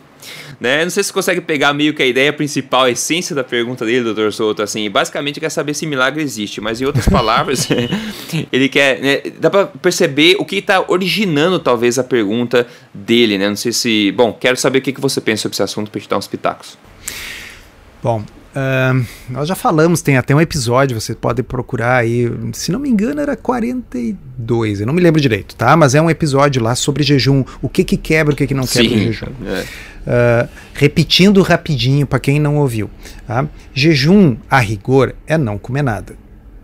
Né? 0.61 0.85
Não 0.85 0.91
sei 0.91 1.03
se 1.03 1.09
você 1.09 1.15
consegue 1.15 1.41
pegar 1.41 1.73
meio 1.73 1.95
que 1.95 2.03
a 2.03 2.07
ideia 2.07 2.33
principal, 2.33 2.85
a 2.85 2.91
essência 2.91 3.35
da 3.35 3.45
pergunta 3.45 3.85
dele, 3.85 4.05
doutor 4.05 4.33
Souto, 4.33 4.63
assim, 4.63 4.91
basicamente 4.91 5.39
quer 5.39 5.51
saber 5.51 5.75
se 5.75 5.87
milagre 5.87 6.23
existe, 6.23 6.61
mas 6.61 6.81
em 6.81 6.85
outras 6.85 7.07
palavras, 7.09 7.69
ele 8.53 8.69
quer, 8.69 9.01
né, 9.01 9.21
dá 9.39 9.51
para 9.51 9.67
perceber 9.67 10.37
o 10.39 10.45
que 10.45 10.57
está 10.57 10.85
originando 10.89 11.59
talvez 11.59 11.99
a 11.99 12.05
pergunta 12.05 12.67
dele, 12.93 13.39
né? 13.39 13.49
Não 13.49 13.57
sei 13.57 13.73
se, 13.73 14.13
bom, 14.13 14.33
quero 14.33 14.57
saber 14.57 14.79
o 14.79 14.83
que, 14.83 14.93
que 14.93 15.01
você 15.01 15.21
pensa 15.21 15.43
sobre 15.43 15.55
esse 15.55 15.63
assunto 15.63 15.91
para 15.91 16.01
te 16.01 16.09
dar 16.09 16.19
uns 16.19 16.27
pitacos. 16.27 16.77
Bom, 18.03 18.25
Uh, 18.59 19.07
nós 19.31 19.47
já 19.47 19.55
falamos, 19.55 20.03
tem 20.03 20.17
até 20.17 20.35
um 20.35 20.41
episódio, 20.41 21.01
você 21.01 21.15
pode 21.15 21.43
procurar 21.43 21.97
aí, 21.97 22.31
se 22.53 22.73
não 22.73 22.81
me 22.81 22.89
engano 22.89 23.21
era 23.21 23.37
42, 23.37 24.81
eu 24.81 24.87
não 24.87 24.95
me 24.95 25.01
lembro 25.01 25.21
direito, 25.21 25.55
tá? 25.55 25.77
Mas 25.77 25.95
é 25.95 26.03
um 26.03 26.11
episódio 26.11 26.61
lá 26.63 26.75
sobre 26.75 27.03
jejum, 27.03 27.45
o 27.63 27.69
que 27.69 27.85
que 27.85 27.97
quebra, 27.97 28.33
o 28.33 28.37
que 28.37 28.47
que 28.47 28.55
não 28.55 28.67
quebra 28.67 28.89
Sim, 28.89 28.97
o 28.97 29.13
jejum. 29.13 29.27
É. 29.47 29.65
Uh, 30.09 30.49
repetindo 30.75 31.43
rapidinho 31.43 32.07
para 32.07 32.19
quem 32.19 32.41
não 32.41 32.57
ouviu, 32.57 32.91
tá? 33.27 33.47
Jejum, 33.75 34.37
a 34.51 34.59
rigor, 34.59 35.15
é 35.27 35.39
não 35.39 35.59
comer 35.59 35.83
nada. 35.83 36.15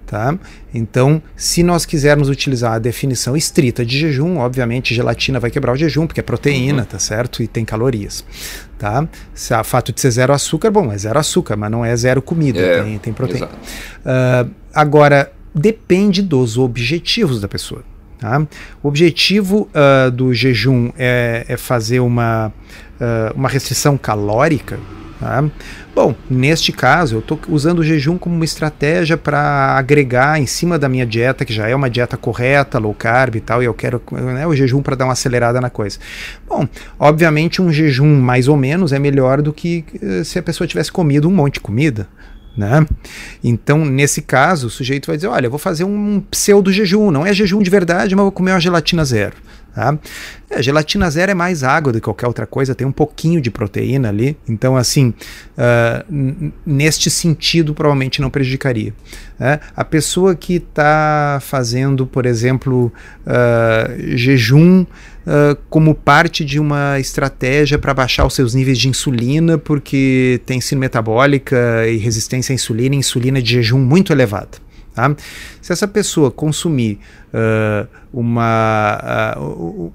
Tá? 0.07 0.39
Então, 0.73 1.23
se 1.35 1.63
nós 1.63 1.87
quisermos 1.87 2.29
utilizar 2.29 2.75
a 2.75 2.79
definição 2.79 3.35
estrita 3.35 3.85
de 3.87 3.99
jejum, 3.99 4.37
obviamente 4.39 4.95
gelatina 4.95 5.41
vai 5.41 5.51
quebrar 5.51 5.73
o 5.73 5.77
jejum, 5.77 6.07
porque 6.07 6.21
é 6.21 6.23
proteína, 6.23 6.83
uhum. 6.83 6.89
tá 6.89 6.99
certo? 6.99 7.43
E 7.43 7.47
tem 7.47 7.65
calorias. 7.65 8.25
Tá? 8.79 9.09
Se 9.33 9.55
a 9.55 9.65
fato 9.65 9.93
de 9.93 10.01
ser 10.01 10.11
zero 10.11 10.33
açúcar, 10.35 10.71
bom, 10.71 10.93
é 10.93 10.99
zero 10.99 11.19
açúcar, 11.19 11.57
mas 11.57 11.71
não 11.71 11.85
é 11.85 11.97
zero 11.97 12.21
comida, 12.21 12.61
é, 12.61 12.83
tem, 12.83 12.99
tem 12.99 13.13
proteína. 13.15 13.47
Uh, 13.47 14.51
agora, 14.75 15.33
depende 15.55 16.21
dos 16.21 16.59
objetivos 16.59 17.41
da 17.41 17.49
pessoa. 17.49 17.83
Tá? 18.19 18.47
O 18.83 18.89
objetivo 18.89 19.69
uh, 19.71 20.11
do 20.11 20.35
jejum 20.35 20.91
é, 20.99 21.47
é 21.49 21.57
fazer 21.57 22.01
uma, 22.01 22.49
uh, 23.01 23.35
uma 23.35 23.49
restrição 23.49 23.97
calórica. 23.97 24.79
Tá? 25.25 25.43
Bom, 25.95 26.15
neste 26.29 26.71
caso, 26.71 27.15
eu 27.15 27.21
estou 27.21 27.41
usando 27.49 27.79
o 27.79 27.83
jejum 27.83 28.19
como 28.19 28.35
uma 28.35 28.45
estratégia 28.45 29.17
para 29.17 29.41
agregar 29.75 30.39
em 30.39 30.45
cima 30.45 30.79
da 30.79 30.87
minha 30.87 31.07
dieta, 31.07 31.47
que 31.47 31.53
já 31.53 31.67
é 31.67 31.75
uma 31.75 31.89
dieta 31.89 32.15
correta, 32.15 32.79
low 32.79 32.93
carb 32.93 33.37
e 33.37 33.41
tal, 33.41 33.63
e 33.63 33.65
eu 33.65 33.73
quero 33.73 34.03
né, 34.13 34.47
o 34.47 34.55
jejum 34.55 34.83
para 34.83 34.95
dar 34.95 35.07
uma 35.07 35.15
acelerada 35.15 35.63
na 35.63 35.71
coisa. 35.71 35.99
Bom, 36.47 36.69
obviamente 36.99 37.63
um 37.63 37.73
jejum 37.73 38.21
mais 38.21 38.49
ou 38.49 38.57
menos 38.59 38.93
é 38.93 38.99
melhor 38.99 39.41
do 39.41 39.51
que 39.51 39.83
eh, 40.03 40.23
se 40.25 40.39
a 40.39 40.43
pessoa 40.43 40.69
tivesse 40.69 40.93
comido 40.93 41.27
um 41.27 41.33
monte 41.33 41.55
de 41.55 41.61
comida. 41.61 42.07
Né? 42.55 42.87
Então, 43.43 43.83
nesse 43.83 44.21
caso, 44.21 44.67
o 44.67 44.71
sujeito 44.71 45.07
vai 45.07 45.17
dizer: 45.17 45.29
Olha, 45.29 45.47
eu 45.47 45.51
vou 45.51 45.59
fazer 45.59 45.85
um 45.85 46.23
pseudo 46.31 46.71
jejum, 46.71 47.11
não 47.11 47.25
é 47.25 47.33
jejum 47.33 47.63
de 47.63 47.71
verdade, 47.71 48.15
mas 48.15 48.23
vou 48.23 48.31
comer 48.31 48.53
uma 48.53 48.61
gelatina 48.61 49.07
zero. 49.07 49.35
Tá? 49.75 49.99
É, 50.49 50.63
gelatina 50.63 51.11
zero 51.11 51.33
é 51.33 51.35
mais 51.35 51.65
água 51.65 51.93
do 51.93 51.99
que 51.99 52.05
qualquer 52.05 52.29
outra 52.29 52.47
coisa, 52.47 52.77
tem 52.77 52.87
um 52.87 52.93
pouquinho 52.93 53.41
de 53.41 53.51
proteína 53.51 54.09
ali, 54.09 54.37
então 54.49 54.77
assim, 54.77 55.13
uh, 55.59 56.53
neste 56.65 57.11
sentido 57.11 57.75
provavelmente 57.75 58.21
não 58.21 58.31
prejudicaria. 58.31 58.95
Né? 59.37 59.59
A 59.75 59.85
pessoa 59.85 60.37
que 60.37 60.55
está 60.55 61.41
fazendo, 61.43 62.07
por 62.07 62.25
exemplo, 62.25 62.93
uh, 63.27 64.17
jejum 64.17 64.83
uh, 64.83 65.57
como 65.69 65.93
parte 65.93 66.45
de 66.45 66.61
uma 66.61 67.01
estratégia 67.01 67.77
para 67.77 67.93
baixar 67.93 68.25
os 68.25 68.35
seus 68.35 68.55
níveis 68.55 68.79
de 68.79 68.89
insulina, 68.89 69.59
porque 69.59 70.41
tem 70.47 70.61
síndrome 70.61 70.85
metabólica 70.85 71.89
e 71.89 71.97
resistência 71.97 72.53
à 72.53 72.55
insulina, 72.55 72.95
insulina 72.95 73.43
de 73.43 73.55
jejum 73.55 73.81
muito 73.81 74.13
elevada. 74.13 74.63
Tá? 74.95 75.15
Se 75.61 75.73
essa 75.73 75.89
pessoa 75.89 76.31
consumir 76.31 77.01
uh, 77.33 77.89
uma, 78.13 79.35
uh, 79.37 79.93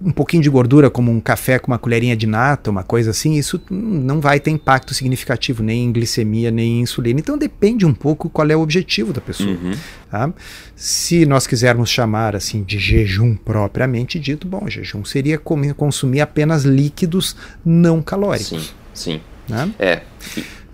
um 0.00 0.12
pouquinho 0.12 0.44
de 0.44 0.48
gordura, 0.48 0.88
como 0.88 1.10
um 1.10 1.18
café 1.18 1.58
com 1.58 1.72
uma 1.72 1.78
colherinha 1.78 2.16
de 2.16 2.24
nata, 2.24 2.70
uma 2.70 2.84
coisa 2.84 3.10
assim, 3.10 3.34
isso 3.34 3.60
não 3.68 4.20
vai 4.20 4.38
ter 4.38 4.52
impacto 4.52 4.94
significativo 4.94 5.60
nem 5.60 5.86
em 5.86 5.92
glicemia, 5.92 6.52
nem 6.52 6.78
em 6.78 6.80
insulina. 6.82 7.18
Então 7.18 7.36
depende 7.36 7.84
um 7.84 7.92
pouco 7.92 8.30
qual 8.30 8.48
é 8.48 8.56
o 8.56 8.60
objetivo 8.60 9.12
da 9.12 9.20
pessoa. 9.20 9.50
Uhum. 9.50 9.72
Tá? 10.08 10.32
Se 10.76 11.26
nós 11.26 11.44
quisermos 11.44 11.90
chamar 11.90 12.36
assim 12.36 12.62
de 12.62 12.78
jejum 12.78 13.34
propriamente 13.34 14.20
dito, 14.20 14.46
bom, 14.46 14.68
jejum 14.68 15.04
seria 15.04 15.36
comer, 15.36 15.74
consumir 15.74 16.20
apenas 16.20 16.62
líquidos 16.62 17.34
não 17.64 18.00
calóricos. 18.00 18.72
Sim, 18.94 19.18
sim. 19.18 19.20
Né? 19.48 19.68
É. 19.80 20.02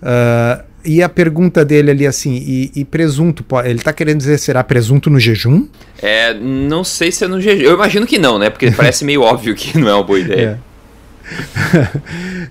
Uh, 0.03 0.74
e 0.85 1.01
a 1.01 1.09
pergunta 1.09 1.65
dele 1.65 1.91
ali 1.91 2.05
assim, 2.07 2.35
e, 2.35 2.71
e 2.75 2.85
presunto, 2.85 3.43
ele 3.63 3.79
está 3.79 3.91
querendo 3.91 4.17
dizer 4.17 4.37
será 4.37 4.63
presunto 4.63 5.09
no 5.09 5.19
jejum? 5.19 5.67
É, 6.01 6.33
não 6.33 6.83
sei 6.83 7.11
se 7.11 7.25
é 7.25 7.27
no 7.27 7.41
jejum. 7.41 7.63
Eu 7.63 7.73
imagino 7.73 8.05
que 8.05 8.17
não, 8.17 8.37
né? 8.37 8.49
Porque 8.49 8.71
parece 8.75 9.03
meio 9.03 9.21
óbvio 9.21 9.55
que 9.55 9.77
não 9.77 9.87
é 9.87 9.93
uma 9.93 10.03
boa 10.03 10.19
ideia. 10.19 10.59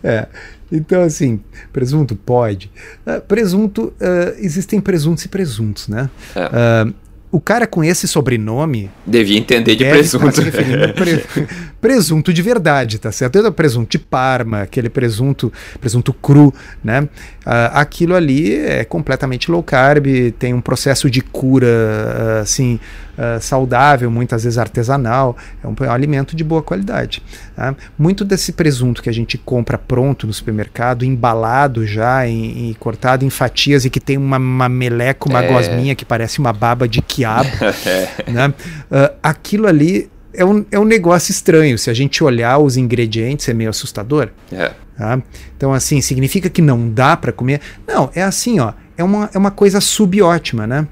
É. 0.02 0.08
é. 0.08 0.26
Então, 0.72 1.02
assim, 1.02 1.40
presunto 1.72 2.16
pode. 2.16 2.70
Uh, 3.06 3.20
presunto, 3.20 3.92
uh, 4.00 4.34
existem 4.38 4.80
presuntos 4.80 5.24
e 5.24 5.28
presuntos, 5.28 5.86
né? 5.86 6.10
É. 6.34 6.88
Uh, 6.88 6.94
o 7.34 7.40
cara 7.40 7.66
com 7.66 7.82
esse 7.82 8.06
sobrenome. 8.06 8.88
Devia 9.04 9.36
entender 9.36 9.74
de 9.74 9.84
presunto. 9.84 10.40
Pre, 10.94 11.48
presunto 11.80 12.32
de 12.32 12.40
verdade, 12.40 13.00
tá 13.00 13.10
certo? 13.10 13.44
É 13.44 13.50
presunto 13.50 13.90
de 13.90 13.98
Parma, 13.98 14.62
aquele 14.62 14.88
presunto, 14.88 15.52
presunto 15.80 16.12
cru, 16.12 16.54
né? 16.82 17.02
Uh, 17.02 17.70
aquilo 17.72 18.14
ali 18.14 18.54
é 18.54 18.84
completamente 18.84 19.50
low 19.50 19.64
carb, 19.64 20.06
tem 20.38 20.54
um 20.54 20.60
processo 20.60 21.10
de 21.10 21.20
cura, 21.20 21.66
uh, 21.66 22.40
assim, 22.40 22.78
uh, 23.18 23.40
saudável, 23.40 24.10
muitas 24.10 24.44
vezes 24.44 24.56
artesanal, 24.56 25.36
é 25.62 25.66
um, 25.66 25.74
é 25.80 25.88
um 25.88 25.92
alimento 25.92 26.34
de 26.34 26.42
boa 26.42 26.62
qualidade. 26.62 27.22
Tá? 27.54 27.74
Muito 27.98 28.24
desse 28.24 28.52
presunto 28.52 29.02
que 29.02 29.10
a 29.10 29.12
gente 29.12 29.36
compra 29.36 29.76
pronto 29.76 30.26
no 30.26 30.32
supermercado, 30.32 31.04
embalado 31.04 31.86
já, 31.86 32.26
em, 32.26 32.70
em 32.70 32.74
cortado 32.74 33.24
em 33.24 33.30
fatias 33.30 33.84
e 33.84 33.90
que 33.90 34.00
tem 34.00 34.16
uma, 34.16 34.38
uma 34.38 34.68
meleca, 34.68 35.28
uma 35.28 35.44
é. 35.44 35.48
gosminha 35.48 35.94
que 35.94 36.04
parece 36.04 36.38
uma 36.38 36.52
baba 36.52 36.88
de 36.88 37.02
quiabo, 37.24 37.48
é. 37.88 38.30
né? 38.30 38.48
Uh, 38.48 39.14
aquilo 39.22 39.66
ali 39.66 40.10
é 40.32 40.44
um, 40.44 40.64
é 40.70 40.78
um 40.78 40.84
negócio 40.84 41.30
estranho. 41.30 41.78
Se 41.78 41.88
a 41.90 41.94
gente 41.94 42.22
olhar 42.22 42.58
os 42.58 42.76
ingredientes, 42.76 43.48
é 43.48 43.54
meio 43.54 43.70
assustador. 43.70 44.28
É. 44.52 44.72
Tá? 44.96 45.22
Então, 45.56 45.72
assim, 45.72 46.00
significa 46.00 46.50
que 46.50 46.60
não 46.60 46.90
dá 46.90 47.16
para 47.16 47.32
comer? 47.32 47.60
Não, 47.86 48.10
é 48.14 48.22
assim, 48.22 48.60
ó. 48.60 48.72
É 48.96 49.02
uma, 49.02 49.28
é 49.32 49.38
uma 49.38 49.50
coisa 49.50 49.80
subótima, 49.80 50.66
né? 50.66 50.86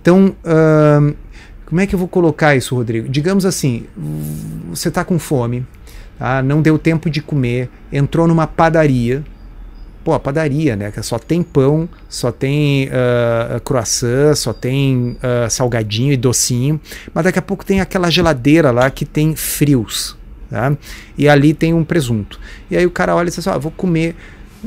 Então, 0.00 0.34
uh, 0.44 1.14
como 1.66 1.80
é 1.80 1.86
que 1.86 1.94
eu 1.94 1.98
vou 1.98 2.08
colocar 2.08 2.56
isso, 2.56 2.74
Rodrigo? 2.74 3.08
Digamos 3.08 3.46
assim, 3.46 3.86
você 4.70 4.88
está 4.88 5.04
com 5.04 5.18
fome, 5.18 5.64
tá? 6.18 6.42
não 6.42 6.60
deu 6.60 6.78
tempo 6.78 7.08
de 7.08 7.22
comer, 7.22 7.70
entrou 7.92 8.26
numa 8.26 8.46
padaria. 8.46 9.22
Pô, 10.04 10.12
a 10.12 10.20
padaria, 10.20 10.76
né? 10.76 10.90
Que 10.90 11.02
só 11.02 11.18
tem 11.18 11.42
pão, 11.42 11.88
só 12.10 12.30
tem 12.30 12.88
uh, 12.88 13.58
croissant, 13.60 14.34
só 14.34 14.52
tem 14.52 15.16
uh, 15.16 15.48
salgadinho 15.48 16.12
e 16.12 16.16
docinho. 16.16 16.78
Mas 17.14 17.24
daqui 17.24 17.38
a 17.38 17.42
pouco 17.42 17.64
tem 17.64 17.80
aquela 17.80 18.10
geladeira 18.10 18.70
lá 18.70 18.90
que 18.90 19.06
tem 19.06 19.34
frios. 19.34 20.14
Tá? 20.50 20.76
E 21.16 21.26
ali 21.26 21.54
tem 21.54 21.72
um 21.72 21.82
presunto. 21.82 22.38
E 22.70 22.76
aí 22.76 22.84
o 22.84 22.90
cara 22.90 23.16
olha 23.16 23.28
e 23.28 23.30
diz 23.30 23.38
assim: 23.38 23.50
ah, 23.50 23.58
vou 23.58 23.72
comer 23.72 24.14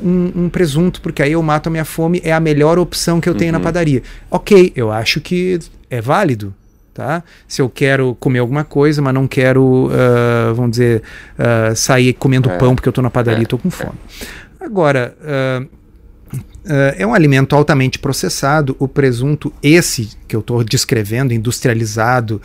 um, 0.03 0.31
um, 0.43 0.49
presunto, 0.49 1.01
porque 1.01 1.21
aí 1.21 1.31
eu 1.31 1.43
mato 1.43 1.67
a 1.67 1.69
minha 1.69 1.85
fome, 1.85 2.19
é 2.23 2.33
a 2.33 2.39
melhor 2.39 2.79
opção 2.79 3.21
que 3.21 3.29
eu 3.29 3.35
tenho 3.35 3.53
uhum. 3.53 3.59
na 3.59 3.63
padaria. 3.63 4.01
Ok, 4.29 4.73
eu 4.75 4.91
acho 4.91 5.21
que 5.21 5.59
é 5.89 6.01
válido. 6.01 6.53
Tá? 6.93 7.23
Se 7.47 7.61
eu 7.61 7.69
quero 7.69 8.17
comer 8.19 8.39
alguma 8.39 8.63
coisa, 8.63 9.03
mas 9.03 9.13
não 9.13 9.27
quero, 9.27 9.85
uh, 9.85 10.55
vamos 10.55 10.71
dizer, 10.71 11.03
uh, 11.37 11.75
sair 11.75 12.11
comendo 12.13 12.49
é. 12.49 12.57
pão 12.57 12.73
porque 12.73 12.89
eu 12.89 12.91
estou 12.91 13.03
na 13.03 13.11
padaria 13.11 13.41
e 13.41 13.43
estou 13.43 13.59
com 13.59 13.69
fome. 13.69 13.93
Agora, 14.59 15.15
uh, 15.21 15.69
é 16.97 17.05
um 17.05 17.13
alimento 17.13 17.55
altamente 17.55 17.99
processado. 17.99 18.75
O 18.79 18.87
presunto, 18.87 19.53
esse 19.61 20.09
que 20.27 20.35
eu 20.35 20.41
estou 20.41 20.63
descrevendo, 20.63 21.33
industrializado, 21.33 22.41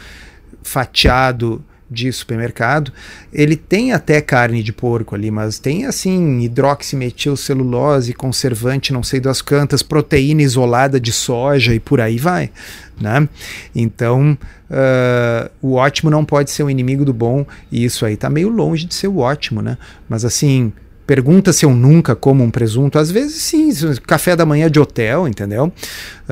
fatiado, 0.62 1.64
de 1.92 2.10
supermercado. 2.10 2.90
Ele 3.32 3.54
tem 3.54 3.92
até 3.92 4.20
carne 4.20 4.62
de 4.62 4.72
porco 4.72 5.14
ali, 5.14 5.30
mas 5.30 5.58
tem 5.58 5.84
assim 5.84 6.40
hidroximetilcelulose, 6.40 8.14
conservante, 8.14 8.92
não 8.92 9.02
sei 9.02 9.20
das 9.20 9.42
cantas, 9.42 9.82
proteína 9.82 10.42
isolada 10.42 10.98
de 10.98 11.12
soja 11.12 11.74
e 11.74 11.78
por 11.78 12.00
aí 12.00 12.18
vai. 12.18 12.50
Né? 12.98 13.28
Então, 13.74 14.36
uh, 14.70 15.50
o 15.60 15.74
ótimo 15.74 16.10
não 16.10 16.24
pode 16.24 16.50
ser 16.50 16.62
o 16.62 16.70
inimigo 16.70 17.04
do 17.04 17.12
bom, 17.12 17.44
e 17.70 17.84
isso 17.84 18.06
aí 18.06 18.14
está 18.14 18.30
meio 18.30 18.48
longe 18.48 18.86
de 18.86 18.94
ser 18.94 19.08
o 19.08 19.18
ótimo, 19.18 19.60
né? 19.60 19.76
Mas 20.08 20.24
assim, 20.24 20.72
pergunta 21.06 21.52
se 21.52 21.64
eu 21.64 21.70
nunca 21.70 22.14
como 22.14 22.42
um 22.42 22.50
presunto. 22.50 22.98
Às 22.98 23.10
vezes 23.10 23.42
sim, 23.42 23.70
café 24.06 24.34
da 24.36 24.46
manhã 24.46 24.70
de 24.70 24.80
hotel, 24.80 25.26
entendeu? 25.28 25.72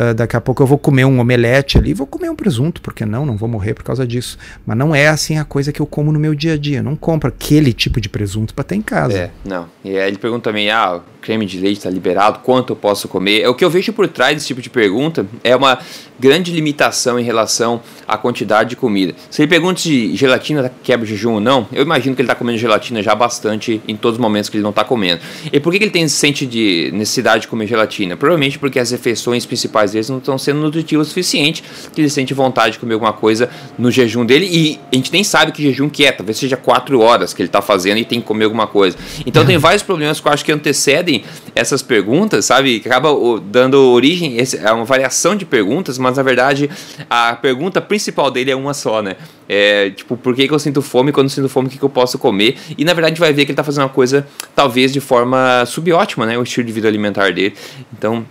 Uh, 0.01 0.15
daqui 0.15 0.37
a 0.37 0.41
pouco 0.41 0.63
eu 0.63 0.67
vou 0.67 0.79
comer 0.79 1.05
um 1.05 1.21
omelete 1.21 1.77
ali, 1.77 1.93
vou 1.93 2.07
comer 2.07 2.31
um 2.31 2.37
presunto, 2.37 2.81
porque 2.81 3.05
não, 3.05 3.27
não 3.27 3.37
vou 3.37 3.49
morrer 3.49 3.75
por 3.75 3.85
causa 3.85 4.07
disso. 4.07 4.39
Mas 4.65 4.77
não 4.77 4.95
é 4.95 5.09
assim 5.09 5.39
a 5.39 5.45
coisa 5.45 5.73
que 5.73 5.81
eu 5.81 5.87
como 5.87 6.11
no 6.13 6.19
meu 6.19 6.35
dia 6.35 6.55
a 6.55 6.57
dia. 6.57 6.79
Eu 6.79 6.85
não 6.85 6.97
compro 6.97 7.29
aquele 7.29 7.73
tipo 7.73 8.01
de 8.01 8.09
presunto 8.09 8.55
para 8.55 8.65
ter 8.65 8.77
em 8.77 8.83
casa. 8.83 9.17
É, 9.17 9.31
não. 9.45 9.69
E 9.85 9.97
aí 9.97 10.09
ele 10.09 10.19
pergunta 10.19 10.45
também, 10.45 10.71
ah, 10.71 11.01
creme 11.21 11.47
de 11.47 11.59
leite 11.59 11.79
está 11.79 11.91
liberado, 11.91 12.41
quanto 12.41 12.73
eu 12.73 12.77
posso 12.77 13.07
comer? 13.09 13.43
É 13.43 13.49
o 13.49 13.55
que 13.55 13.65
eu 13.65 13.71
vejo 13.71 13.93
por 13.93 14.09
trás 14.09 14.35
desse 14.35 14.47
tipo 14.47 14.61
de 14.61 14.71
pergunta 14.71 15.27
é 15.45 15.55
uma 15.55 15.79
grande 16.19 16.53
limitação 16.53 17.19
em 17.19 17.23
relação 17.23 17.81
à 18.07 18.17
quantidade 18.17 18.71
de 18.71 18.77
comida. 18.77 19.15
Se 19.31 19.43
ele 19.43 19.49
pergunta 19.49 19.81
se 19.81 20.15
gelatina 20.17 20.71
quebra 20.83 21.07
jejum 21.07 21.35
ou 21.35 21.41
não, 21.41 21.67
eu 21.73 21.83
imagino 21.83 22.15
que 22.15 22.21
ele 22.21 22.27
está 22.27 22.35
comendo 22.35 22.59
gelatina 22.59 23.03
já 23.03 23.15
bastante 23.15 23.81
em 23.87 23.97
todos 23.97 24.19
os 24.19 24.21
momentos 24.21 24.51
que 24.51 24.57
ele 24.57 24.63
não 24.63 24.71
está 24.71 24.85
comendo. 24.85 25.21
E 25.53 25.59
por 25.61 25.73
que, 25.73 25.79
que 25.79 25.85
ele 25.85 25.91
tem 25.91 26.07
sente 26.09 26.47
de 26.47 26.91
necessidade 26.93 27.43
de 27.43 27.49
comer 27.49 27.67
gelatina? 27.67 28.17
Provavelmente 28.17 28.59
porque 28.59 28.79
as 28.79 28.91
refeições 28.91 29.47
principais 29.47 29.90
deles 29.93 30.09
não 30.09 30.19
estão 30.19 30.37
sendo 30.39 30.61
nutritivas 30.61 31.07
o 31.07 31.11
suficiente, 31.11 31.63
que 31.95 32.01
ele 32.01 32.11
sente 32.11 32.35
vontade 32.35 32.73
de 32.73 32.79
comer 32.79 32.95
alguma 32.95 33.13
coisa 33.13 33.49
no 33.79 33.91
jejum 33.91 34.25
dele 34.25 34.47
e 34.51 34.81
a 34.93 34.97
gente 34.97 35.13
nem 35.13 35.25
sabe 35.25 35.53
que 35.53 35.63
jejum 35.63 35.89
que 35.89 36.05
é, 36.05 36.13
talvez 36.13 36.39
seja 36.39 36.57
4 36.57 37.01
horas 37.01 37.33
que 37.33 37.43
ele 37.43 37.49
está 37.49 37.63
fazendo 37.63 37.99
e 37.99 38.05
tem 38.05 38.21
que 38.21 38.27
comer 38.27 38.45
alguma 38.45 38.67
coisa. 38.67 38.97
Então 39.27 39.45
tem 39.45 39.59
vários 39.59 39.83
problemas 39.83 40.21
que 40.21 40.29
eu 40.29 40.33
acho 40.33 40.45
que 40.45 40.53
antecedem 40.53 41.25
essas 41.55 41.83
perguntas, 41.83 42.45
sabe? 42.45 42.81
Que 42.81 42.89
acaba 42.89 43.11
dando 43.45 43.75
origem 43.91 44.37
a 44.65 44.75
uma 44.75 44.85
variação 44.85 45.35
de 45.35 45.45
perguntas, 45.45 45.99
mas 45.99 46.17
na 46.17 46.23
verdade 46.23 46.71
a 47.09 47.35
pergunta 47.35 47.81
principal 47.81 48.31
dele 48.31 48.51
é 48.51 48.57
uma 48.57 48.75
só, 48.75 49.03
né? 49.03 49.17
É, 49.49 49.91
tipo, 49.91 50.17
por 50.17 50.35
que, 50.35 50.47
que 50.47 50.55
eu 50.55 50.59
sinto 50.59 50.81
fome? 50.81 51.11
Quando 51.11 51.27
eu 51.27 51.31
sinto 51.31 51.49
fome, 51.49 51.67
o 51.67 51.71
que, 51.71 51.79
que 51.79 51.85
eu 51.85 51.89
posso 51.89 52.19
comer? 52.19 52.57
E 52.79 52.85
na 52.85 52.93
verdade 52.93 53.13
a 53.13 53.15
gente 53.15 53.21
vai 53.21 53.33
ver 53.33 53.45
que 53.45 53.51
ele 53.51 53.55
está 53.55 53.65
fazendo 53.65 53.83
uma 53.83 53.89
coisa, 53.89 54.27
talvez 54.55 54.93
de 54.93 55.01
forma 55.01 55.65
subótima, 55.67 56.25
né? 56.25 56.39
O 56.39 56.43
estilo 56.43 56.67
de 56.67 56.73
vida 56.73 56.87
alimentar 56.87 57.33
dele. 57.33 57.55
Então, 57.93 58.25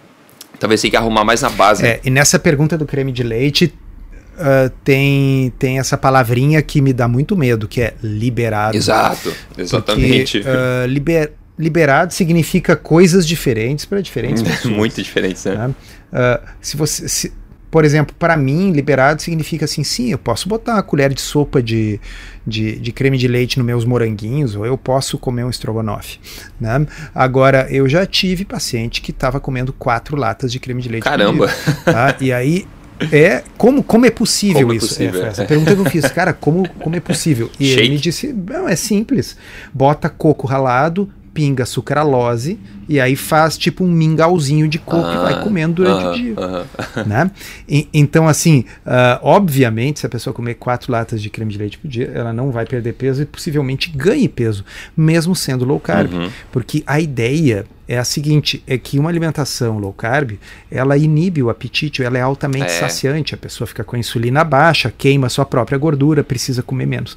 talvez 0.59 0.81
tenha 0.81 0.91
que 0.91 0.97
arrumar 0.97 1.23
mais 1.23 1.41
na 1.41 1.49
base. 1.49 1.85
É, 1.85 1.99
e 2.03 2.09
nessa 2.09 2.37
pergunta 2.37 2.77
do 2.77 2.85
creme 2.85 3.11
de 3.11 3.23
leite, 3.23 3.73
Uh, 4.39 4.69
tem, 4.85 5.51
tem 5.59 5.79
essa 5.79 5.97
palavrinha 5.97 6.61
que 6.61 6.81
me 6.81 6.93
dá 6.93 7.09
muito 7.09 7.35
medo, 7.35 7.67
que 7.67 7.81
é 7.81 7.93
liberado. 8.01 8.77
Exato, 8.77 9.35
exatamente. 9.57 10.39
Porque, 10.39 10.49
uh, 10.49 10.87
liber, 10.87 11.33
liberado 11.57 12.13
significa 12.13 12.73
coisas 12.77 13.27
diferentes 13.27 13.83
para 13.83 13.99
diferentes 13.99 14.41
pessoas. 14.47 14.73
Muito 14.73 15.03
diferentes, 15.03 15.43
né? 15.43 15.67
Uh, 15.67 16.47
se 16.61 16.77
você, 16.77 17.09
se, 17.09 17.33
por 17.71 17.85
exemplo, 17.85 18.15
para 18.17 18.35
mim, 18.35 18.71
liberado 18.71 19.21
significa 19.21 19.65
assim, 19.65 19.83
sim, 19.83 20.11
eu 20.11 20.17
posso 20.17 20.49
botar 20.49 20.73
uma 20.73 20.83
colher 20.83 21.13
de 21.13 21.21
sopa 21.21 21.61
de, 21.61 21.99
de, 22.45 22.79
de, 22.79 22.91
creme 22.91 23.17
de 23.17 23.27
leite 23.27 23.57
nos 23.57 23.65
meus 23.65 23.85
moranguinhos, 23.85 24.55
ou 24.55 24.65
eu 24.65 24.77
posso 24.77 25.17
comer 25.17 25.43
um 25.43 25.49
estrogonofe. 25.49 26.19
Né? 26.59 26.85
Agora, 27.13 27.67
eu 27.69 27.87
já 27.87 28.05
tive 28.05 28.43
paciente 28.43 29.01
que 29.01 29.11
estava 29.11 29.39
comendo 29.39 29.71
quatro 29.71 30.17
latas 30.17 30.51
de 30.51 30.59
creme 30.59 30.81
de 30.81 30.89
leite. 30.89 31.03
Caramba! 31.03 31.47
Dia, 31.47 31.83
tá? 31.85 32.15
E 32.19 32.33
aí 32.33 32.67
é, 33.11 33.43
como, 33.57 33.81
como 33.81 34.05
é 34.05 34.11
possível 34.11 34.61
como 34.61 34.73
é 34.73 34.75
isso? 34.75 34.85
É 34.85 34.89
possível, 34.89 35.23
é, 35.23 35.27
essa 35.29 35.45
pergunta 35.45 35.73
que 35.73 35.81
eu 35.81 35.85
fiz, 35.85 36.05
cara, 36.09 36.33
como, 36.33 36.67
como 36.67 36.95
é 36.95 36.99
possível? 36.99 37.49
E 37.59 37.67
Shake. 37.67 37.79
ele 37.79 37.89
me 37.89 37.97
disse, 37.97 38.33
não, 38.33 38.67
é 38.67 38.75
simples. 38.75 39.37
Bota 39.73 40.09
coco 40.09 40.45
ralado, 40.45 41.09
pinga 41.33 41.65
sucralose 41.65 42.59
e 42.87 42.99
aí 42.99 43.15
faz 43.15 43.57
tipo 43.57 43.83
um 43.83 43.87
mingauzinho 43.87 44.67
de 44.67 44.79
coco 44.79 45.05
ah, 45.05 45.13
e 45.13 45.17
vai 45.17 45.43
comendo 45.43 45.75
durante 45.75 46.05
o 46.05 46.13
dia. 46.13 46.35
Né? 47.05 47.31
E, 47.67 47.87
então, 47.93 48.27
assim, 48.27 48.65
uh, 48.85 49.19
obviamente, 49.21 49.99
se 49.99 50.05
a 50.05 50.09
pessoa 50.09 50.33
comer 50.33 50.55
quatro 50.55 50.91
latas 50.91 51.21
de 51.21 51.29
creme 51.29 51.51
de 51.51 51.57
leite 51.57 51.77
por 51.77 51.87
dia, 51.87 52.11
ela 52.13 52.33
não 52.33 52.51
vai 52.51 52.65
perder 52.65 52.93
peso 52.93 53.21
e 53.21 53.25
possivelmente 53.25 53.89
ganhe 53.89 54.27
peso, 54.27 54.65
mesmo 54.97 55.35
sendo 55.35 55.65
low 55.65 55.79
carb. 55.79 56.11
Uhum. 56.11 56.29
Porque 56.51 56.83
a 56.85 56.99
ideia 56.99 57.65
é 57.87 57.97
a 57.97 58.03
seguinte, 58.03 58.63
é 58.67 58.77
que 58.77 58.99
uma 58.99 59.09
alimentação 59.09 59.79
low 59.79 59.93
carb, 59.93 60.33
ela 60.69 60.97
inibe 60.97 61.41
o 61.41 61.49
apetite, 61.49 62.03
ela 62.03 62.17
é 62.17 62.21
altamente 62.21 62.65
é. 62.65 62.69
saciante, 62.69 63.33
a 63.33 63.37
pessoa 63.37 63.67
fica 63.67 63.83
com 63.83 63.95
a 63.95 63.99
insulina 63.99 64.43
baixa, 64.43 64.93
queima 64.95 65.29
sua 65.29 65.45
própria 65.45 65.77
gordura, 65.77 66.23
precisa 66.23 66.61
comer 66.61 66.85
menos. 66.85 67.15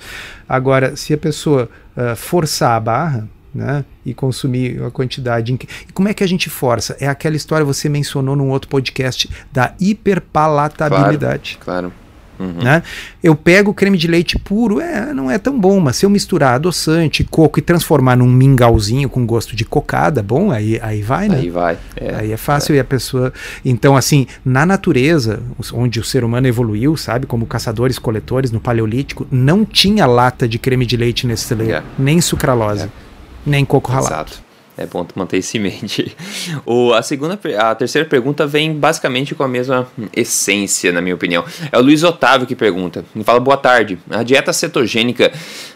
Agora, 0.49 0.97
se 0.97 1.12
a 1.12 1.19
pessoa 1.19 1.69
uh, 1.97 2.16
forçar 2.16 2.76
a 2.76 2.81
barra, 2.81 3.28
né? 3.54 3.85
E 4.04 4.14
consumir 4.14 4.80
uma 4.80 4.90
quantidade. 4.90 5.52
E 5.88 5.92
como 5.92 6.09
é 6.09 6.14
que 6.14 6.25
a 6.25 6.28
gente 6.28 6.49
força? 6.49 6.97
É 7.00 7.06
aquela 7.06 7.37
história 7.37 7.64
que 7.64 7.73
você 7.73 7.88
mencionou 7.88 8.37
num 8.37 8.50
outro 8.50 8.68
podcast 8.68 9.28
da 9.52 9.75
hiperpalatabilidade. 9.80 11.59
Claro. 11.61 11.90
claro. 11.90 12.02
Uhum. 12.42 12.64
Né? 12.64 12.82
Eu 13.23 13.37
pego 13.37 13.73
creme 13.73 13.97
de 13.97 14.09
leite 14.09 14.38
puro, 14.38 14.80
é, 14.80 15.14
não 15.14 15.30
é 15.30 15.38
tão 15.38 15.59
bom, 15.59 15.78
mas 15.78 15.97
se 15.97 16.06
eu 16.06 16.11
misturar 16.11 16.54
adoçante, 16.54 17.23
coco 17.23 17.59
e 17.59 17.62
transformar 17.62 18.16
num 18.16 18.26
mingauzinho 18.26 19.09
com 19.09 19.25
gosto 19.25 19.54
de 19.54 19.64
cocada, 19.64 20.23
bom, 20.23 20.50
aí, 20.50 20.78
aí 20.82 21.02
vai, 21.02 21.28
né? 21.28 21.38
Aí 21.38 21.50
vai. 21.50 21.78
É, 21.97 22.14
aí 22.16 22.32
é 22.32 22.37
fácil 22.37 22.75
é. 22.75 22.78
e 22.78 22.80
a 22.80 22.85
pessoa. 22.85 23.32
Então, 23.64 23.97
assim, 23.97 24.26
na 24.44 24.66
natureza, 24.66 25.40
onde 25.73 26.00
o 26.00 26.04
ser 26.04 26.25
humano 26.25 26.47
evoluiu, 26.47 26.97
sabe, 26.97 27.26
como 27.26 27.47
caçadores-coletores 27.47 28.50
no 28.50 28.61
Paleolítico, 28.61 29.26
não 29.30 29.64
tinha 29.64 30.06
lata 30.06 30.49
de 30.49 30.59
creme 30.59 30.85
de 30.85 30.97
leite 30.97 31.26
nesse 31.26 31.52
é. 31.52 31.82
nem 31.99 32.21
sucralose. 32.21 32.85
É 32.85 33.02
nem 33.44 33.64
coco 33.64 33.90
ralado. 33.90 34.31
Exato. 34.31 34.52
É 34.76 34.87
bom 34.87 35.07
manter 35.14 35.38
isso 35.38 35.57
em 35.57 35.61
mente. 35.61 36.16
O, 36.64 36.92
a, 36.92 37.02
segunda, 37.02 37.38
a 37.59 37.74
terceira 37.74 38.09
pergunta 38.09 38.46
vem 38.46 38.74
basicamente 38.74 39.35
com 39.35 39.42
a 39.42 39.48
mesma 39.48 39.87
essência, 40.14 40.92
na 40.92 41.00
minha 41.00 41.14
opinião. 41.14 41.44
É 41.70 41.78
o 41.78 41.83
Luiz 41.83 42.02
Otávio 42.02 42.46
que 42.46 42.55
pergunta. 42.55 43.05
Ele 43.14 43.24
fala: 43.24 43.40
Boa 43.40 43.57
tarde. 43.57 43.98
A 44.11 44.22
dieta 44.22 44.52
cetogênica 44.52 45.33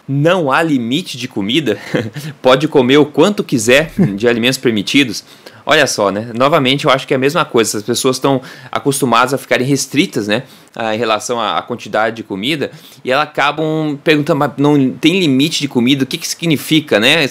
não 0.07 0.51
há 0.51 0.63
limite 0.63 1.17
de 1.17 1.27
comida? 1.27 1.77
Pode 2.41 2.67
comer 2.67 2.97
o 2.97 3.05
quanto 3.05 3.43
quiser 3.43 3.91
de 4.15 4.27
alimentos 4.27 4.57
permitidos? 4.57 5.23
Olha 5.69 5.85
só, 5.85 6.09
né? 6.11 6.31
Novamente, 6.33 6.85
eu 6.85 6.91
acho 6.91 7.05
que 7.05 7.13
é 7.13 7.17
a 7.17 7.19
mesma 7.19 7.43
coisa. 7.43 7.77
As 7.77 7.83
pessoas 7.83 8.15
estão 8.15 8.41
acostumadas 8.71 9.33
a 9.33 9.37
ficarem 9.37 9.67
restritas, 9.67 10.25
né? 10.25 10.43
Ah, 10.73 10.95
em 10.95 10.97
relação 10.97 11.41
à 11.41 11.61
quantidade 11.61 12.15
de 12.15 12.23
comida 12.23 12.71
e 13.03 13.11
elas 13.11 13.27
acabam 13.27 13.99
perguntando, 14.01 14.39
mas 14.39 14.51
não 14.55 14.91
tem 14.91 15.19
limite 15.19 15.59
de 15.59 15.67
comida? 15.67 16.05
O 16.05 16.07
que, 16.07 16.17
que 16.17 16.25
significa, 16.25 17.01
né? 17.01 17.25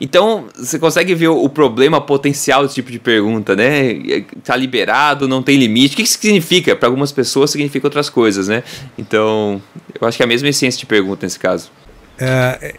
Então, 0.00 0.46
você 0.56 0.78
consegue 0.78 1.14
ver 1.14 1.28
o 1.28 1.46
problema 1.50 2.00
potencial 2.00 2.62
desse 2.62 2.76
tipo 2.76 2.90
de 2.90 2.98
pergunta, 2.98 3.54
né? 3.54 4.24
Tá 4.42 4.56
liberado, 4.56 5.28
não 5.28 5.42
tem 5.42 5.58
limite. 5.58 5.92
O 5.92 5.96
que, 5.98 6.02
que 6.04 6.08
significa? 6.08 6.74
Para 6.74 6.88
algumas 6.88 7.12
pessoas 7.12 7.50
significa 7.50 7.86
outras 7.86 8.08
coisas, 8.08 8.48
né? 8.48 8.62
Então, 8.96 9.60
eu 10.00 10.08
acho 10.08 10.16
que 10.16 10.22
é 10.22 10.24
a 10.24 10.28
mesma 10.28 10.48
essência 10.48 10.80
de 10.80 10.86
pergunta 10.86 11.26
nesse 11.26 11.38
caso. 11.38 11.70
É, 12.18 12.74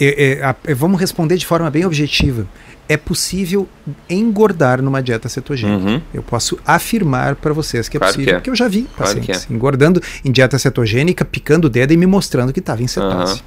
é, 0.00 0.54
é, 0.64 0.74
vamos 0.74 1.00
responder 1.00 1.36
de 1.36 1.46
forma 1.46 1.70
bem 1.70 1.86
objetiva 1.86 2.44
é 2.90 2.96
possível 2.96 3.68
engordar 4.08 4.82
numa 4.82 5.00
dieta 5.00 5.28
cetogênica. 5.28 5.88
Uhum. 5.88 6.02
Eu 6.12 6.24
posso 6.24 6.58
afirmar 6.66 7.36
para 7.36 7.52
vocês 7.52 7.88
que 7.88 7.96
é 7.96 8.00
claro 8.00 8.14
possível, 8.14 8.32
que 8.32 8.34
é. 8.34 8.38
porque 8.40 8.50
eu 8.50 8.56
já 8.56 8.66
vi 8.66 8.82
claro 8.82 9.14
pacientes 9.14 9.46
é. 9.48 9.54
engordando 9.54 10.02
em 10.24 10.32
dieta 10.32 10.58
cetogênica, 10.58 11.24
picando 11.24 11.66
o 11.66 11.70
dedo 11.70 11.92
e 11.92 11.96
me 11.96 12.04
mostrando 12.04 12.52
que 12.52 12.58
estava 12.58 12.82
em 12.82 12.88
cetose. 12.88 13.34
Uhum. 13.34 13.38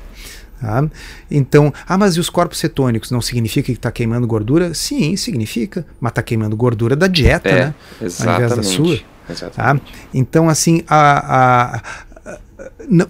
Tá? 0.62 0.88
Então, 1.29 1.73
ah, 1.86 1.97
mas 1.97 2.15
e 2.15 2.21
os 2.21 2.29
corpos 2.29 2.58
cetônicos? 2.58 3.12
Não 3.12 3.19
significa 3.19 3.65
que 3.65 3.73
está 3.73 3.91
queimando 3.91 4.25
gordura? 4.25 4.73
Sim, 4.73 5.17
significa, 5.17 5.86
mas 5.99 6.12
está 6.12 6.23
queimando 6.23 6.56
gordura 6.56 6.95
da 6.95 7.08
dieta, 7.08 7.49
é, 7.49 7.65
né? 7.65 7.75
Exatamente. 8.01 8.29
Ao 8.29 8.36
invés 8.36 8.56
da 8.56 8.63
sua. 8.63 9.49
Tá? 9.49 9.77
Então, 10.13 10.47
assim, 10.47 10.84
a, 10.88 11.36
a, 11.36 11.75
a, 11.75 12.39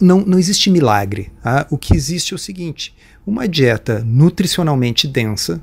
não, 0.02 0.22
não 0.22 0.40
existe 0.40 0.72
milagre. 0.72 1.32
Tá? 1.44 1.68
O 1.70 1.78
que 1.78 1.96
existe 1.96 2.34
é 2.34 2.36
o 2.36 2.40
seguinte: 2.40 2.96
uma 3.24 3.48
dieta 3.48 4.04
nutricionalmente 4.04 5.08
densa, 5.08 5.62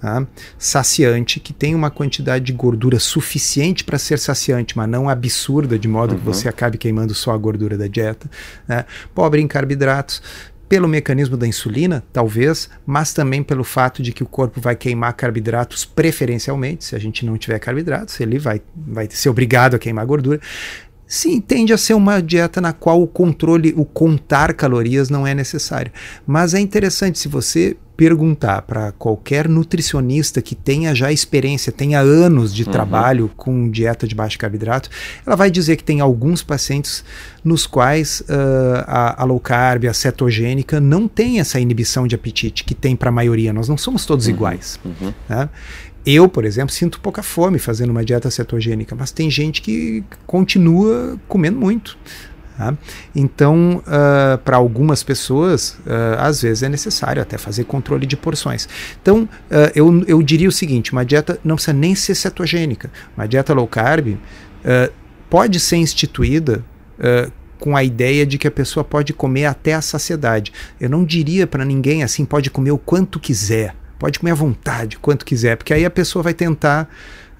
Tá? 0.00 0.24
saciante, 0.56 1.40
que 1.40 1.52
tem 1.52 1.74
uma 1.74 1.90
quantidade 1.90 2.44
de 2.44 2.52
gordura 2.52 3.00
suficiente 3.00 3.82
para 3.82 3.98
ser 3.98 4.18
saciante, 4.18 4.76
mas 4.76 4.88
não 4.88 5.08
absurda, 5.08 5.76
de 5.76 5.88
modo 5.88 6.12
uhum. 6.12 6.18
que 6.20 6.24
você 6.24 6.48
acabe 6.48 6.78
queimando 6.78 7.14
só 7.14 7.32
a 7.32 7.36
gordura 7.36 7.76
da 7.76 7.88
dieta. 7.88 8.30
Né? 8.68 8.84
Pobre 9.12 9.42
em 9.42 9.48
carboidratos, 9.48 10.22
pelo 10.68 10.86
mecanismo 10.86 11.36
da 11.36 11.46
insulina, 11.46 12.04
talvez, 12.12 12.68
mas 12.84 13.12
também 13.14 13.42
pelo 13.42 13.64
fato 13.64 14.02
de 14.02 14.12
que 14.12 14.22
o 14.22 14.26
corpo 14.26 14.60
vai 14.60 14.76
queimar 14.76 15.14
carboidratos 15.14 15.84
preferencialmente. 15.84 16.84
Se 16.84 16.94
a 16.94 16.98
gente 16.98 17.24
não 17.24 17.38
tiver 17.38 17.58
carboidratos, 17.58 18.20
ele 18.20 18.38
vai, 18.38 18.60
vai 18.76 19.08
ser 19.10 19.30
obrigado 19.30 19.74
a 19.74 19.78
queimar 19.78 20.04
gordura. 20.04 20.40
Sim, 21.08 21.40
tende 21.40 21.72
a 21.72 21.78
ser 21.78 21.94
uma 21.94 22.22
dieta 22.22 22.60
na 22.60 22.74
qual 22.74 23.02
o 23.02 23.06
controle, 23.06 23.72
o 23.76 23.84
contar 23.84 24.52
calorias 24.52 25.08
não 25.08 25.26
é 25.26 25.34
necessário. 25.34 25.90
Mas 26.26 26.52
é 26.52 26.60
interessante 26.60 27.18
se 27.18 27.28
você 27.28 27.76
perguntar 27.98 28.62
para 28.62 28.92
qualquer 28.92 29.48
nutricionista 29.48 30.40
que 30.40 30.54
tenha 30.54 30.94
já 30.94 31.10
experiência, 31.10 31.72
tenha 31.72 31.98
anos 31.98 32.54
de 32.54 32.62
uhum. 32.62 32.70
trabalho 32.70 33.28
com 33.36 33.68
dieta 33.68 34.06
de 34.06 34.14
baixo 34.14 34.38
carboidrato, 34.38 34.88
ela 35.26 35.34
vai 35.34 35.50
dizer 35.50 35.74
que 35.74 35.82
tem 35.82 36.00
alguns 36.00 36.40
pacientes 36.40 37.02
nos 37.42 37.66
quais 37.66 38.20
uh, 38.20 38.84
a, 38.86 39.22
a, 39.22 39.24
low 39.24 39.40
carb, 39.40 39.86
a 39.86 39.92
cetogênica, 39.92 40.80
não 40.80 41.08
tem 41.08 41.40
essa 41.40 41.58
inibição 41.58 42.06
de 42.06 42.14
apetite 42.14 42.62
que 42.62 42.72
tem 42.72 42.94
para 42.94 43.08
a 43.08 43.12
maioria. 43.12 43.52
Nós 43.52 43.68
não 43.68 43.76
somos 43.76 44.06
todos 44.06 44.26
uhum. 44.26 44.32
iguais. 44.32 44.78
Uhum. 44.84 45.12
Né? 45.28 45.48
Eu, 46.10 46.26
por 46.26 46.46
exemplo, 46.46 46.74
sinto 46.74 46.98
pouca 47.00 47.22
fome 47.22 47.58
fazendo 47.58 47.90
uma 47.90 48.02
dieta 48.02 48.30
cetogênica, 48.30 48.96
mas 48.96 49.12
tem 49.12 49.30
gente 49.30 49.60
que 49.60 50.02
continua 50.26 51.18
comendo 51.28 51.58
muito. 51.58 51.98
Tá? 52.56 52.74
Então, 53.14 53.82
uh, 53.86 54.38
para 54.38 54.56
algumas 54.56 55.02
pessoas, 55.02 55.72
uh, 55.86 56.16
às 56.18 56.40
vezes 56.40 56.62
é 56.62 56.68
necessário 56.70 57.20
até 57.20 57.36
fazer 57.36 57.64
controle 57.64 58.06
de 58.06 58.16
porções. 58.16 58.66
Então, 59.02 59.24
uh, 59.50 59.70
eu, 59.74 60.02
eu 60.06 60.22
diria 60.22 60.48
o 60.48 60.52
seguinte: 60.52 60.92
uma 60.92 61.04
dieta 61.04 61.38
não 61.44 61.56
precisa 61.56 61.74
nem 61.74 61.94
ser 61.94 62.14
cetogênica. 62.14 62.90
Uma 63.14 63.28
dieta 63.28 63.52
low 63.52 63.68
carb 63.68 64.16
pode 65.28 65.60
ser 65.60 65.76
instituída 65.76 66.64
com 67.60 67.76
a 67.76 67.84
ideia 67.84 68.24
de 68.24 68.38
que 68.38 68.48
a 68.48 68.50
pessoa 68.50 68.82
pode 68.82 69.12
comer 69.12 69.44
até 69.44 69.74
a 69.74 69.82
saciedade. 69.82 70.54
Eu 70.80 70.88
não 70.88 71.04
diria 71.04 71.46
para 71.46 71.66
ninguém 71.66 72.02
assim, 72.02 72.24
pode 72.24 72.50
comer 72.50 72.70
o 72.70 72.78
quanto 72.78 73.20
quiser, 73.20 73.74
pode 73.98 74.18
comer 74.18 74.32
à 74.32 74.34
vontade, 74.34 74.98
quanto 74.98 75.24
quiser, 75.24 75.56
porque 75.56 75.74
aí 75.74 75.84
a 75.84 75.90
pessoa 75.90 76.22
vai 76.22 76.34
tentar 76.34 76.88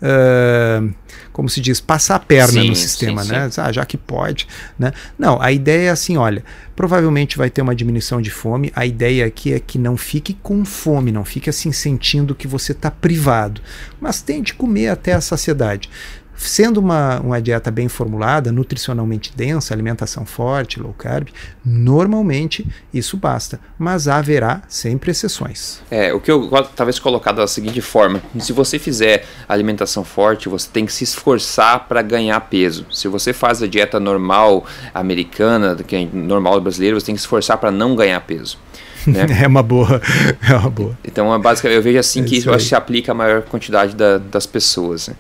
Uh, 0.00 0.94
como 1.32 1.48
se 1.48 1.60
diz, 1.60 1.80
passar 1.80 2.16
a 2.16 2.18
perna 2.20 2.62
sim, 2.62 2.68
no 2.68 2.76
sistema, 2.76 3.24
sim, 3.24 3.32
né? 3.32 3.50
Sim. 3.50 3.60
Ah, 3.60 3.72
já 3.72 3.84
que 3.84 3.96
pode, 3.96 4.46
né? 4.78 4.92
Não, 5.18 5.42
a 5.42 5.50
ideia 5.50 5.88
é 5.88 5.90
assim, 5.90 6.16
olha, 6.16 6.44
provavelmente 6.76 7.36
vai 7.36 7.50
ter 7.50 7.62
uma 7.62 7.74
diminuição 7.74 8.22
de 8.22 8.30
fome. 8.30 8.72
A 8.76 8.86
ideia 8.86 9.26
aqui 9.26 9.52
é 9.52 9.58
que 9.58 9.76
não 9.76 9.96
fique 9.96 10.34
com 10.34 10.64
fome, 10.64 11.10
não 11.10 11.24
fique 11.24 11.50
assim 11.50 11.72
sentindo 11.72 12.34
que 12.34 12.46
você 12.46 12.72
está 12.72 12.90
privado, 12.90 13.60
mas 14.00 14.22
tente 14.22 14.54
comer 14.54 14.88
até 14.88 15.14
a 15.14 15.20
saciedade. 15.20 15.90
Sendo 16.38 16.78
uma, 16.78 17.18
uma 17.20 17.42
dieta 17.42 17.68
bem 17.68 17.88
formulada, 17.88 18.52
nutricionalmente 18.52 19.32
densa, 19.34 19.74
alimentação 19.74 20.24
forte, 20.24 20.80
low 20.80 20.94
carb, 20.96 21.28
normalmente 21.64 22.64
isso 22.94 23.16
basta. 23.16 23.58
Mas 23.76 24.06
haverá 24.06 24.62
sempre 24.68 25.10
exceções. 25.10 25.80
É, 25.90 26.14
o 26.14 26.20
que 26.20 26.30
eu 26.30 26.48
talvez 26.76 27.00
colocar 27.00 27.32
da 27.32 27.46
seguinte 27.48 27.80
forma: 27.80 28.22
se 28.38 28.52
você 28.52 28.78
fizer 28.78 29.26
alimentação 29.48 30.04
forte, 30.04 30.48
você 30.48 30.68
tem 30.72 30.86
que 30.86 30.92
se 30.92 31.02
esforçar 31.02 31.88
para 31.88 32.02
ganhar 32.02 32.40
peso. 32.42 32.86
Se 32.92 33.08
você 33.08 33.32
faz 33.32 33.60
a 33.60 33.66
dieta 33.66 33.98
normal 33.98 34.64
americana, 34.94 35.74
que 35.74 35.96
é 35.96 36.08
normal 36.12 36.60
brasileira, 36.60 36.98
você 36.98 37.06
tem 37.06 37.14
que 37.16 37.20
se 37.20 37.26
esforçar 37.26 37.58
para 37.58 37.72
não 37.72 37.96
ganhar 37.96 38.20
peso. 38.20 38.58
Né? 39.06 39.26
é 39.42 39.46
uma 39.46 39.62
boa, 39.62 40.00
é 40.48 40.54
uma 40.54 40.70
boa. 40.70 40.98
Então, 41.04 41.34
é 41.34 41.38
basicamente, 41.38 41.76
eu 41.76 41.82
vejo 41.82 41.98
assim 41.98 42.22
é 42.22 42.24
que 42.24 42.36
isso, 42.36 42.50
isso 42.50 42.68
se 42.68 42.74
aplica 42.74 43.12
a 43.12 43.14
maior 43.14 43.42
quantidade 43.42 43.94
da, 43.94 44.18
das 44.18 44.46
pessoas. 44.46 45.08
Né? 45.08 45.14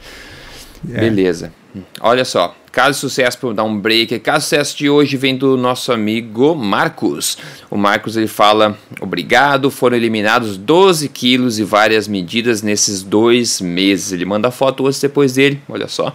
É. 0.92 1.00
Beleza. 1.00 1.52
Olha 2.00 2.24
só, 2.24 2.56
caso 2.72 2.98
sucesso 2.98 3.38
para 3.38 3.52
dar 3.52 3.64
um 3.64 3.78
break, 3.78 4.18
caso 4.20 4.44
sucesso 4.44 4.76
de 4.76 4.88
hoje 4.88 5.16
vem 5.16 5.36
do 5.36 5.56
nosso 5.56 5.92
amigo 5.92 6.54
Marcos. 6.54 7.36
O 7.70 7.76
Marcos 7.76 8.16
ele 8.16 8.26
fala: 8.26 8.76
obrigado, 9.00 9.70
foram 9.70 9.96
eliminados 9.96 10.56
12 10.56 11.08
quilos 11.08 11.58
e 11.58 11.64
várias 11.64 12.08
medidas 12.08 12.62
nesses 12.62 13.02
dois 13.02 13.60
meses. 13.60 14.12
Ele 14.12 14.24
manda 14.24 14.50
foto 14.50 14.84
hoje 14.84 15.00
depois 15.00 15.34
dele, 15.34 15.60
olha 15.68 15.88
só, 15.88 16.12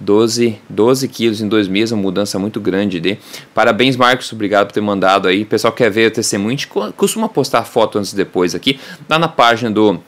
12, 0.00 0.58
12 0.68 1.08
quilos 1.08 1.40
em 1.40 1.48
dois 1.48 1.68
meses, 1.68 1.92
uma 1.92 2.02
mudança 2.02 2.38
muito 2.38 2.60
grande 2.60 3.00
de. 3.00 3.18
Parabéns, 3.54 3.96
Marcos, 3.96 4.32
obrigado 4.32 4.66
por 4.66 4.72
ter 4.72 4.80
mandado 4.80 5.28
aí. 5.28 5.42
O 5.42 5.46
pessoal 5.46 5.72
quer 5.72 5.90
ver 5.90 6.08
o 6.08 6.10
testemunho, 6.10 6.58
costuma 6.96 7.28
postar 7.28 7.64
foto 7.64 7.98
antes 7.98 8.12
e 8.12 8.16
depois 8.16 8.54
aqui, 8.54 8.78
lá 9.08 9.18
na 9.18 9.28
página 9.28 9.70
do 9.70 10.00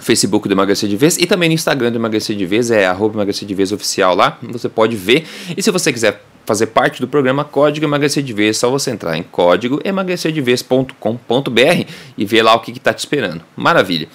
Facebook 0.00 0.48
do 0.48 0.54
Emagrecer 0.54 0.88
de 0.88 0.96
Vez 0.96 1.16
e 1.16 1.26
também 1.26 1.48
no 1.48 1.54
Instagram 1.54 1.92
do 1.92 1.98
Emagrecer 1.98 2.36
de 2.36 2.46
Vez, 2.46 2.70
é 2.70 2.86
arroba 2.86 3.16
Emagrecer 3.16 3.46
de 3.46 3.54
Vez 3.54 3.72
oficial 3.72 4.14
lá, 4.14 4.38
você 4.42 4.68
pode 4.68 4.96
ver. 4.96 5.24
E 5.56 5.62
se 5.62 5.70
você 5.70 5.92
quiser 5.92 6.22
fazer 6.48 6.68
parte 6.68 7.00
do 7.00 7.06
programa 7.06 7.44
Código 7.44 7.84
Emagrecer 7.84 8.22
de 8.22 8.32
Vez, 8.32 8.56
é 8.56 8.60
só 8.60 8.70
você 8.70 8.90
entrar 8.90 9.18
em 9.18 9.22
código 9.22 9.80
emagrecerdevez.com.br 9.84 11.84
e 12.16 12.24
ver 12.24 12.42
lá 12.42 12.54
o 12.54 12.60
que 12.60 12.70
está 12.70 12.94
te 12.94 13.00
esperando. 13.00 13.42
Maravilha. 13.54 14.08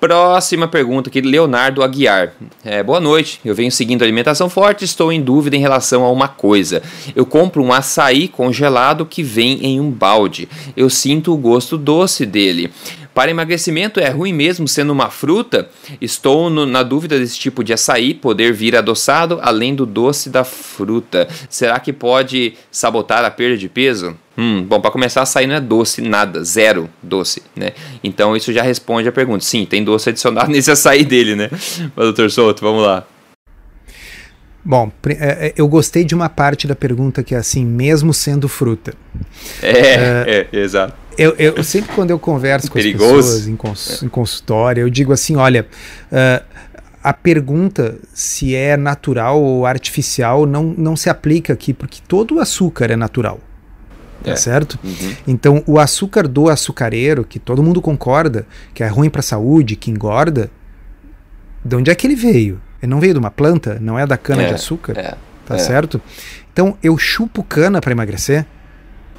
Próxima 0.00 0.66
pergunta 0.66 1.10
aqui, 1.10 1.20
Leonardo 1.20 1.82
Aguiar. 1.82 2.32
É, 2.64 2.82
boa 2.82 2.98
noite, 2.98 3.38
eu 3.44 3.54
venho 3.54 3.70
seguindo 3.70 4.02
alimentação 4.02 4.48
forte 4.48 4.82
estou 4.82 5.12
em 5.12 5.20
dúvida 5.20 5.56
em 5.56 5.60
relação 5.60 6.04
a 6.04 6.10
uma 6.10 6.26
coisa. 6.26 6.82
Eu 7.14 7.26
compro 7.26 7.62
um 7.62 7.70
açaí 7.70 8.26
congelado 8.26 9.04
que 9.04 9.22
vem 9.22 9.62
em 9.62 9.78
um 9.78 9.90
balde. 9.90 10.48
Eu 10.74 10.88
sinto 10.88 11.34
o 11.34 11.36
gosto 11.36 11.76
doce 11.76 12.24
dele. 12.24 12.72
Para 13.14 13.30
emagrecimento 13.30 13.98
é 14.00 14.08
ruim 14.08 14.32
mesmo 14.32 14.68
sendo 14.68 14.92
uma 14.92 15.10
fruta? 15.10 15.68
Estou 16.00 16.48
no, 16.48 16.64
na 16.64 16.82
dúvida 16.82 17.18
desse 17.18 17.38
tipo 17.38 17.64
de 17.64 17.72
açaí 17.72 18.14
poder 18.14 18.52
vir 18.52 18.76
adoçado 18.76 19.38
além 19.42 19.74
do 19.74 19.84
doce 19.84 20.30
da 20.30 20.44
fruta. 20.44 21.28
Será 21.48 21.80
que 21.80 21.92
pode 21.92 22.54
sabotar 22.70 23.24
a 23.24 23.30
perda 23.30 23.56
de 23.56 23.68
peso? 23.68 24.16
Hum, 24.38 24.62
bom, 24.62 24.80
para 24.80 24.90
começar, 24.90 25.22
açaí 25.22 25.46
não 25.46 25.56
é 25.56 25.60
doce, 25.60 26.00
nada, 26.00 26.42
zero 26.44 26.88
doce, 27.02 27.42
né? 27.54 27.72
Então 28.02 28.36
isso 28.36 28.52
já 28.52 28.62
responde 28.62 29.08
a 29.08 29.12
pergunta. 29.12 29.44
Sim, 29.44 29.66
tem 29.66 29.84
doce 29.84 30.08
adicionado 30.10 30.48
nesse 30.52 30.70
açaí 30.70 31.04
dele, 31.04 31.34
né? 31.34 31.50
Mas, 31.50 32.06
doutor 32.06 32.30
Souto, 32.30 32.62
vamos 32.62 32.82
lá. 32.82 33.04
Bom, 34.64 34.92
é, 35.06 35.46
é, 35.46 35.54
eu 35.56 35.66
gostei 35.66 36.04
de 36.04 36.14
uma 36.14 36.28
parte 36.28 36.66
da 36.66 36.74
pergunta 36.74 37.22
que 37.22 37.34
é 37.34 37.38
assim, 37.38 37.64
mesmo 37.64 38.12
sendo 38.12 38.48
fruta. 38.48 38.92
É, 39.62 39.72
uh, 39.72 39.76
é, 40.26 40.48
exato. 40.52 40.94
Eu, 41.16 41.34
eu, 41.38 41.62
sempre 41.64 41.94
quando 41.94 42.10
eu 42.10 42.18
converso 42.18 42.68
com 42.68 42.74
Perigoso. 42.74 43.18
as 43.18 43.24
pessoas 43.24 43.48
em, 43.48 43.56
cons, 43.56 44.02
em 44.02 44.08
consultório, 44.08 44.82
eu 44.82 44.90
digo 44.90 45.12
assim, 45.12 45.36
olha, 45.36 45.66
uh, 46.12 46.44
a 47.02 47.12
pergunta 47.12 47.98
se 48.12 48.54
é 48.54 48.76
natural 48.76 49.42
ou 49.42 49.66
artificial 49.66 50.46
não, 50.46 50.74
não 50.76 50.96
se 50.96 51.08
aplica 51.08 51.52
aqui, 51.52 51.72
porque 51.72 52.00
todo 52.06 52.36
o 52.36 52.40
açúcar 52.40 52.90
é 52.90 52.96
natural. 52.96 53.40
Tá 54.22 54.32
é. 54.32 54.36
certo? 54.36 54.78
Uhum. 54.84 55.16
Então, 55.26 55.64
o 55.66 55.78
açúcar 55.78 56.28
do 56.28 56.50
açucareiro, 56.50 57.24
que 57.24 57.38
todo 57.38 57.62
mundo 57.62 57.80
concorda 57.80 58.46
que 58.74 58.82
é 58.82 58.86
ruim 58.86 59.08
para 59.08 59.20
a 59.20 59.22
saúde, 59.22 59.76
que 59.76 59.90
engorda, 59.90 60.50
de 61.64 61.74
onde 61.74 61.90
é 61.90 61.94
que 61.94 62.06
ele 62.06 62.16
veio? 62.16 62.60
Ele 62.82 62.90
não 62.90 63.00
veio 63.00 63.14
de 63.14 63.18
uma 63.18 63.30
planta, 63.30 63.78
não 63.80 63.98
é 63.98 64.06
da 64.06 64.16
cana 64.16 64.42
é, 64.42 64.48
de 64.48 64.54
açúcar, 64.54 64.98
é, 64.98 65.14
tá 65.46 65.56
é. 65.56 65.58
certo? 65.58 66.00
Então 66.52 66.76
eu 66.82 66.96
chupo 66.98 67.42
cana 67.42 67.80
para 67.80 67.92
emagrecer? 67.92 68.46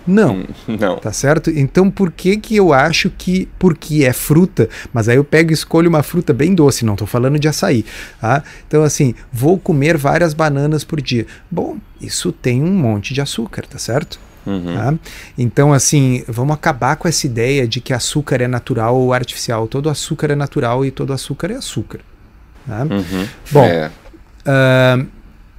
Não. 0.06 0.38
Hum, 0.38 0.46
não. 0.80 0.98
Tá 0.98 1.12
certo? 1.12 1.52
Então 1.52 1.92
por 1.92 2.12
que 2.12 2.38
que 2.38 2.56
eu 2.56 2.74
acho 2.74 3.10
que 3.10 3.48
porque 3.60 4.04
é 4.04 4.14
fruta, 4.14 4.68
mas 4.92 5.08
aí 5.08 5.18
eu 5.18 5.24
pego 5.24 5.52
e 5.52 5.54
escolho 5.54 5.90
uma 5.90 6.02
fruta 6.02 6.34
bem 6.34 6.56
doce, 6.56 6.84
não 6.86 6.94
estou 6.94 7.08
falando 7.08 7.38
de 7.38 7.48
açaí, 7.48 7.86
tá? 8.20 8.44
Então 8.68 8.84
assim, 8.84 9.14
vou 9.32 9.60
comer 9.60 9.98
várias 9.98 10.34
bananas 10.34 10.84
por 10.84 11.00
dia. 11.00 11.28
Bom, 11.50 11.78
isso 12.00 12.32
tem 12.32 12.64
um 12.64 12.74
monte 12.74 13.14
de 13.14 13.22
açúcar, 13.22 13.64
tá 13.68 13.78
certo? 13.78 14.20
Uhum. 14.46 14.76
Tá? 14.76 14.94
Então, 15.38 15.74
assim, 15.74 16.24
vamos 16.28 16.56
acabar 16.56 16.96
com 16.96 17.08
essa 17.08 17.26
ideia 17.26 17.68
de 17.68 17.80
que 17.80 17.94
açúcar 17.94 18.42
é 18.42 18.48
natural 18.48 18.96
ou 18.96 19.14
artificial. 19.14 19.68
Todo 19.68 19.90
açúcar 19.90 20.32
é 20.32 20.36
natural 20.36 20.86
e 20.86 20.92
todo 20.92 21.14
açúcar 21.14 21.52
é 21.52 21.56
açúcar. 21.56 22.00
Tá? 22.68 22.84
Uhum. 22.84 23.28
Bom, 23.52 23.64
é. 23.64 23.92
uh, 24.46 25.08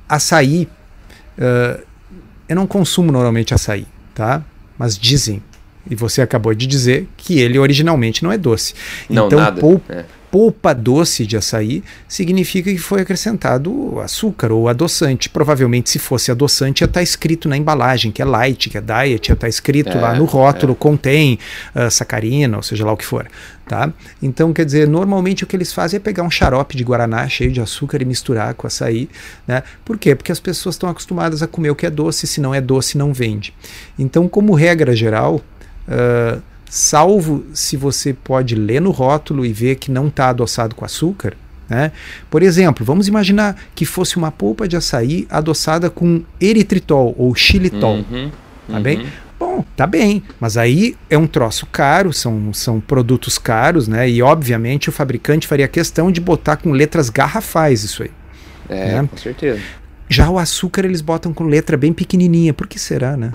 açaí, 0.08 0.68
uh, 1.38 1.82
eu 2.48 2.56
não 2.56 2.66
consumo 2.66 3.10
normalmente 3.10 3.54
açaí, 3.54 3.86
tá? 4.14 4.42
Mas 4.78 4.98
dizem, 4.98 5.42
e 5.90 5.94
você 5.94 6.22
acabou 6.22 6.54
de 6.54 6.66
dizer, 6.66 7.08
que 7.16 7.38
ele 7.38 7.58
originalmente 7.58 8.22
não 8.22 8.32
é 8.32 8.38
doce. 8.38 8.74
Não, 9.08 9.26
então, 9.26 9.38
nada. 9.38 9.60
Polpa, 9.60 9.92
é. 9.92 10.04
Polpa 10.32 10.72
doce 10.72 11.26
de 11.26 11.36
açaí 11.36 11.84
significa 12.08 12.72
que 12.72 12.78
foi 12.78 13.02
acrescentado 13.02 14.00
açúcar 14.00 14.50
ou 14.50 14.66
adoçante. 14.66 15.28
Provavelmente, 15.28 15.90
se 15.90 15.98
fosse 15.98 16.30
adoçante, 16.30 16.82
ia 16.82 16.86
estar 16.86 17.00
tá 17.00 17.02
escrito 17.02 17.50
na 17.50 17.56
embalagem, 17.58 18.10
que 18.10 18.22
é 18.22 18.24
light, 18.24 18.70
que 18.70 18.78
é 18.78 18.80
diet, 18.80 19.28
ia 19.28 19.34
estar 19.34 19.36
tá 19.36 19.48
escrito 19.48 19.90
é, 19.90 20.00
lá 20.00 20.14
no 20.14 20.24
rótulo, 20.24 20.72
é. 20.72 20.76
contém 20.76 21.38
uh, 21.76 21.90
sacarina, 21.90 22.56
ou 22.56 22.62
seja 22.62 22.82
lá 22.82 22.92
o 22.92 22.96
que 22.96 23.04
for. 23.04 23.28
Tá? 23.68 23.92
Então, 24.22 24.54
quer 24.54 24.64
dizer, 24.64 24.88
normalmente 24.88 25.44
o 25.44 25.46
que 25.46 25.54
eles 25.54 25.70
fazem 25.70 25.98
é 25.98 26.00
pegar 26.00 26.22
um 26.22 26.30
xarope 26.30 26.78
de 26.78 26.82
guaraná 26.82 27.28
cheio 27.28 27.52
de 27.52 27.60
açúcar 27.60 28.00
e 28.00 28.06
misturar 28.06 28.54
com 28.54 28.66
açaí. 28.66 29.10
Né? 29.46 29.62
Por 29.84 29.98
quê? 29.98 30.14
Porque 30.14 30.32
as 30.32 30.40
pessoas 30.40 30.76
estão 30.76 30.88
acostumadas 30.88 31.42
a 31.42 31.46
comer 31.46 31.70
o 31.70 31.76
que 31.76 31.84
é 31.84 31.90
doce, 31.90 32.26
se 32.26 32.40
não 32.40 32.54
é 32.54 32.60
doce, 32.60 32.96
não 32.96 33.12
vende. 33.12 33.52
Então, 33.98 34.26
como 34.26 34.54
regra 34.54 34.96
geral, 34.96 35.42
uh, 35.86 36.42
salvo 36.72 37.44
se 37.52 37.76
você 37.76 38.14
pode 38.14 38.54
ler 38.54 38.80
no 38.80 38.92
rótulo 38.92 39.44
e 39.44 39.52
ver 39.52 39.74
que 39.74 39.90
não 39.90 40.08
está 40.08 40.30
adoçado 40.30 40.74
com 40.74 40.86
açúcar, 40.86 41.34
né? 41.68 41.92
Por 42.30 42.42
exemplo, 42.42 42.82
vamos 42.82 43.06
imaginar 43.06 43.60
que 43.74 43.84
fosse 43.84 44.16
uma 44.16 44.32
polpa 44.32 44.66
de 44.66 44.74
açaí 44.74 45.26
adoçada 45.28 45.90
com 45.90 46.22
eritritol 46.40 47.14
ou 47.18 47.34
xilitol. 47.34 47.96
Uhum, 47.96 48.30
tá 48.66 48.76
uhum. 48.76 48.82
bem? 48.82 49.06
Bom, 49.38 49.62
tá 49.76 49.86
bem, 49.86 50.22
mas 50.40 50.56
aí 50.56 50.96
é 51.10 51.18
um 51.18 51.26
troço 51.26 51.66
caro, 51.66 52.10
são, 52.10 52.54
são 52.54 52.80
produtos 52.80 53.36
caros, 53.36 53.86
né? 53.86 54.08
E 54.08 54.22
obviamente 54.22 54.88
o 54.88 54.92
fabricante 54.92 55.46
faria 55.46 55.68
questão 55.68 56.10
de 56.10 56.22
botar 56.22 56.56
com 56.56 56.72
letras 56.72 57.10
garrafais 57.10 57.84
isso 57.84 58.02
aí. 58.02 58.10
É, 58.70 58.94
né? 58.94 59.08
com 59.10 59.16
certeza. 59.18 59.60
Já 60.08 60.30
o 60.30 60.38
açúcar 60.38 60.86
eles 60.86 61.02
botam 61.02 61.34
com 61.34 61.44
letra 61.44 61.76
bem 61.76 61.92
pequenininha, 61.92 62.54
por 62.54 62.66
que 62.66 62.78
será, 62.78 63.14
né? 63.14 63.32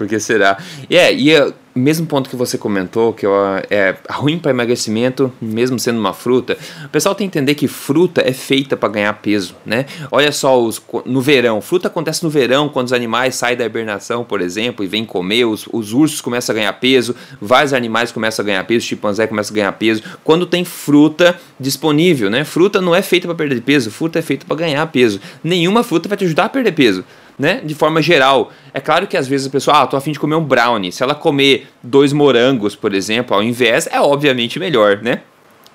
Por 0.00 0.08
que 0.08 0.18
será? 0.18 0.56
Yeah, 0.90 1.12
e 1.12 1.30
é, 1.30 1.52
mesmo 1.74 2.06
ponto 2.06 2.30
que 2.30 2.34
você 2.34 2.56
comentou, 2.56 3.12
que 3.12 3.26
é 3.68 3.94
ruim 4.08 4.38
para 4.38 4.50
emagrecimento, 4.50 5.30
mesmo 5.38 5.78
sendo 5.78 6.00
uma 6.00 6.14
fruta, 6.14 6.56
o 6.86 6.88
pessoal 6.88 7.14
tem 7.14 7.28
que 7.28 7.38
entender 7.38 7.54
que 7.54 7.68
fruta 7.68 8.22
é 8.26 8.32
feita 8.32 8.78
para 8.78 8.88
ganhar 8.88 9.12
peso, 9.20 9.54
né? 9.66 9.84
Olha 10.10 10.32
só, 10.32 10.58
os, 10.58 10.80
no 11.04 11.20
verão, 11.20 11.60
fruta 11.60 11.88
acontece 11.88 12.24
no 12.24 12.30
verão, 12.30 12.70
quando 12.70 12.86
os 12.86 12.94
animais 12.94 13.34
saem 13.34 13.58
da 13.58 13.66
hibernação, 13.66 14.24
por 14.24 14.40
exemplo, 14.40 14.82
e 14.82 14.88
vêm 14.88 15.04
comer, 15.04 15.44
os, 15.44 15.68
os 15.70 15.92
ursos 15.92 16.22
começam 16.22 16.54
a 16.54 16.56
ganhar 16.56 16.72
peso, 16.72 17.14
vários 17.38 17.74
animais 17.74 18.10
começam 18.10 18.42
a 18.42 18.46
ganhar 18.46 18.64
peso, 18.64 18.86
chimpanzé 18.86 19.26
começa 19.26 19.52
a 19.52 19.54
ganhar 19.54 19.72
peso, 19.72 20.02
quando 20.24 20.46
tem 20.46 20.64
fruta 20.64 21.38
disponível, 21.60 22.30
né? 22.30 22.42
Fruta 22.42 22.80
não 22.80 22.94
é 22.94 23.02
feita 23.02 23.28
para 23.28 23.36
perder 23.36 23.60
peso, 23.60 23.90
fruta 23.90 24.18
é 24.18 24.22
feita 24.22 24.46
para 24.46 24.56
ganhar 24.56 24.86
peso. 24.86 25.20
Nenhuma 25.44 25.84
fruta 25.84 26.08
vai 26.08 26.16
te 26.16 26.24
ajudar 26.24 26.46
a 26.46 26.48
perder 26.48 26.72
peso 26.72 27.04
né? 27.40 27.62
De 27.64 27.74
forma 27.74 28.02
geral. 28.02 28.52
É 28.74 28.80
claro 28.80 29.06
que 29.06 29.16
às 29.16 29.26
vezes 29.26 29.46
a 29.46 29.50
pessoa, 29.50 29.80
ah, 29.80 29.86
tô 29.86 29.96
afim 29.96 30.12
de 30.12 30.20
comer 30.20 30.34
um 30.34 30.44
brownie. 30.44 30.92
Se 30.92 31.02
ela 31.02 31.14
comer 31.14 31.68
dois 31.82 32.12
morangos, 32.12 32.76
por 32.76 32.92
exemplo, 32.92 33.34
ao 33.34 33.42
invés, 33.42 33.88
é 33.90 33.98
obviamente 33.98 34.58
melhor, 34.58 34.98
né? 35.02 35.22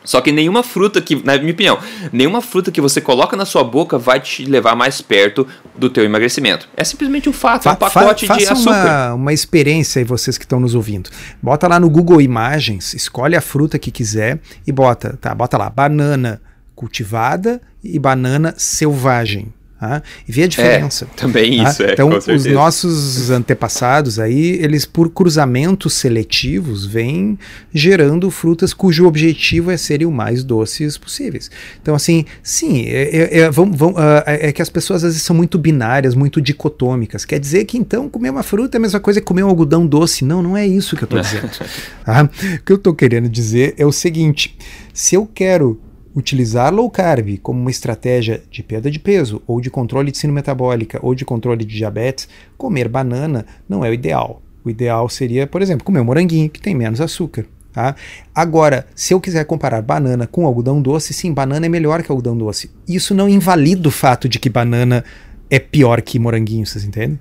Só 0.04 0.21
que 0.21 0.32
nenhuma 0.32 0.62
fruta 0.62 1.01
que, 1.01 1.15
na 1.25 1.36
minha 1.39 1.51
opinião, 1.51 1.80
nenhuma 2.13 2.39
fruta 2.39 2.71
que 2.71 2.80
você 2.80 3.01
coloca 3.01 3.36
na 3.36 3.43
sua 3.43 3.63
boca 3.63 3.97
vai 3.97 4.19
te 4.19 4.45
levar 4.45 4.75
mais 4.75 5.01
perto 5.01 5.47
do 5.75 5.89
teu 5.89 6.04
emagrecimento. 6.04 6.69
É 6.78 6.84
simplesmente 6.84 7.28
um 7.28 7.34
fato, 7.34 7.63
fa 7.63 7.71
é 7.71 7.73
um 7.73 7.75
pacote 7.75 8.28
fa 8.28 8.38
de 8.38 8.45
açúcar. 8.45 9.08
Uma, 9.08 9.13
uma 9.15 9.34
experiência 9.34 9.99
aí, 9.99 10.06
vocês 10.06 10.38
que 10.38 10.45
estão 10.45 10.60
nos 10.60 10.75
ouvindo. 10.75 11.10
Bota 11.41 11.67
lá 11.67 11.80
no 11.80 11.89
Google 11.89 12.21
Imagens, 12.21 12.93
escolhe 12.93 13.36
a 13.36 13.41
fruta 13.41 13.80
que 13.80 13.89
quiser 13.89 14.39
e 14.67 14.71
bota, 14.71 15.17
tá? 15.19 15.34
Bota 15.34 15.58
lá, 15.58 15.71
banana 15.71 16.39
cultivada 16.75 17.60
e 17.84 17.97
banana 17.97 18.54
selvagem. 18.56 19.51
Tá? 19.86 20.02
E 20.28 20.32
vê 20.32 20.43
a 20.43 20.48
diferença. 20.48 21.06
É, 21.06 21.15
também 21.15 21.63
tá? 21.63 21.69
isso, 21.69 21.84
é, 21.84 21.93
Então, 21.93 22.10
os 22.10 22.45
nossos 22.48 23.30
antepassados 23.30 24.17
aí, 24.17 24.60
eles 24.62 24.84
por 24.84 25.12
cruzamentos 25.12 25.93
seletivos 25.93 26.86
vêm 26.86 27.38
gerando 27.71 28.32
frutas 28.32 28.74
cujo 28.74 29.06
objetivo 29.06 29.69
é 29.69 29.78
serem 29.78 30.08
o 30.08 30.12
mais 30.12 30.43
doces 30.43 30.98
possíveis. 30.98 31.52
Então, 31.80 31.93
assim, 31.93 32.26
sim, 32.41 32.86
é, 32.88 33.15
é, 33.15 33.39
é 33.41 33.52
vão, 33.52 33.71
vão, 33.71 33.91
uh, 33.91 34.24
é 34.26 34.52
que 34.52 34.62
as 34.62 34.69
pessoas 34.69 35.04
às 35.04 35.13
vezes 35.13 35.21
são 35.21 35.36
muito 35.36 35.60
binárias, 35.60 36.15
muito 36.15 36.41
dicotômicas. 36.41 37.24
Quer 37.24 37.39
dizer 37.39 37.65
que 37.65 37.78
então 37.78 38.10
comer 38.10 38.32
uma 38.32 38.43
fruta 38.43 38.78
é 38.78 38.80
a 38.80 38.82
mesma 38.82 39.00
coisa 39.00 39.21
que 39.21 39.28
comer 39.28 39.43
um 39.43 39.50
algodão 39.50 39.86
doce. 39.86 40.26
Não, 40.26 40.41
não 40.41 40.58
é 40.58 40.65
isso 40.65 40.95
que 40.95 41.04
eu 41.04 41.06
estou 41.06 41.21
dizendo. 41.21 41.52
tá? 42.04 42.24
O 42.24 42.63
que 42.63 42.71
eu 42.71 42.78
estou 42.78 42.95
querendo 42.95 43.30
dizer 43.30 43.76
é 43.78 43.86
o 43.86 43.91
seguinte: 43.91 44.58
se 44.91 45.13
eu 45.13 45.30
quero 45.32 45.80
utilizar 46.15 46.73
low 46.73 46.89
carb 46.89 47.38
como 47.43 47.60
uma 47.60 47.69
estratégia 47.69 48.41
de 48.49 48.63
perda 48.63 48.89
de 48.89 48.99
peso, 48.99 49.41
ou 49.45 49.60
de 49.60 49.69
controle 49.69 50.12
de 50.12 50.17
síndrome 50.17 50.36
metabólica, 50.36 50.99
ou 51.01 51.13
de 51.13 51.25
controle 51.25 51.65
de 51.65 51.75
diabetes, 51.75 52.30
comer 52.58 52.88
banana 52.88 53.45
não 53.67 53.84
é 53.84 53.89
o 53.89 53.93
ideal. 53.93 54.41
O 54.63 54.69
ideal 54.69 55.10
seria, 55.10 55.45
por 55.45 55.62
exemplo, 55.62 55.86
comer 55.86 55.99
um 55.99 56.06
moranguinho, 56.06 56.49
que 56.49 56.62
tem 56.62 56.73
menos 56.73 57.01
açúcar. 57.01 57.45
Tá? 57.71 57.93
Agora, 58.34 58.88
se 58.95 59.13
eu 59.13 59.19
quiser 59.19 59.43
comparar 59.43 59.82
banana 59.82 60.25
com 60.25 60.45
algodão 60.45 60.82
doce, 60.82 61.13
sim, 61.13 61.34
banana 61.34 61.65
é 61.65 61.69
melhor 61.69 62.01
que 62.01 62.10
algodão 62.10 62.38
doce. 62.38 62.71
Isso 62.88 63.13
não 63.13 63.28
invalida 63.28 63.89
o 63.89 63.91
fato 63.91 64.30
de 64.30 64.39
que 64.39 64.49
banana 64.49 65.04
é 65.49 65.60
pior 65.60 66.01
que 66.01 66.17
moranguinho, 66.17 66.65
vocês 66.65 66.86
entendem? 66.86 67.19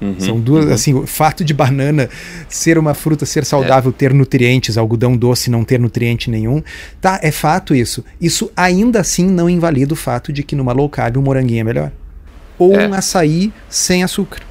Uhum, 0.00 0.20
São 0.20 0.40
duas, 0.40 0.66
uhum. 0.66 0.72
assim, 0.72 0.94
o 0.94 1.06
fato 1.06 1.44
de 1.44 1.52
banana 1.52 2.08
ser 2.48 2.78
uma 2.78 2.94
fruta, 2.94 3.26
ser 3.26 3.44
saudável, 3.44 3.90
é. 3.90 3.94
ter 3.94 4.14
nutrientes, 4.14 4.78
algodão 4.78 5.16
doce 5.16 5.50
não 5.50 5.64
ter 5.64 5.80
nutriente 5.80 6.30
nenhum, 6.30 6.62
tá? 7.00 7.18
É 7.22 7.30
fato 7.30 7.74
isso. 7.74 8.04
Isso 8.20 8.50
ainda 8.56 9.00
assim 9.00 9.26
não 9.26 9.50
invalida 9.50 9.92
o 9.92 9.96
fato 9.96 10.32
de 10.32 10.42
que 10.42 10.54
numa 10.54 10.72
low 10.72 10.88
carb 10.88 11.16
um 11.16 11.22
moranguinho 11.22 11.60
é 11.60 11.64
melhor. 11.64 11.92
Ou 12.58 12.74
é. 12.74 12.86
um 12.86 12.94
açaí 12.94 13.52
sem 13.68 14.02
açúcar. 14.02 14.48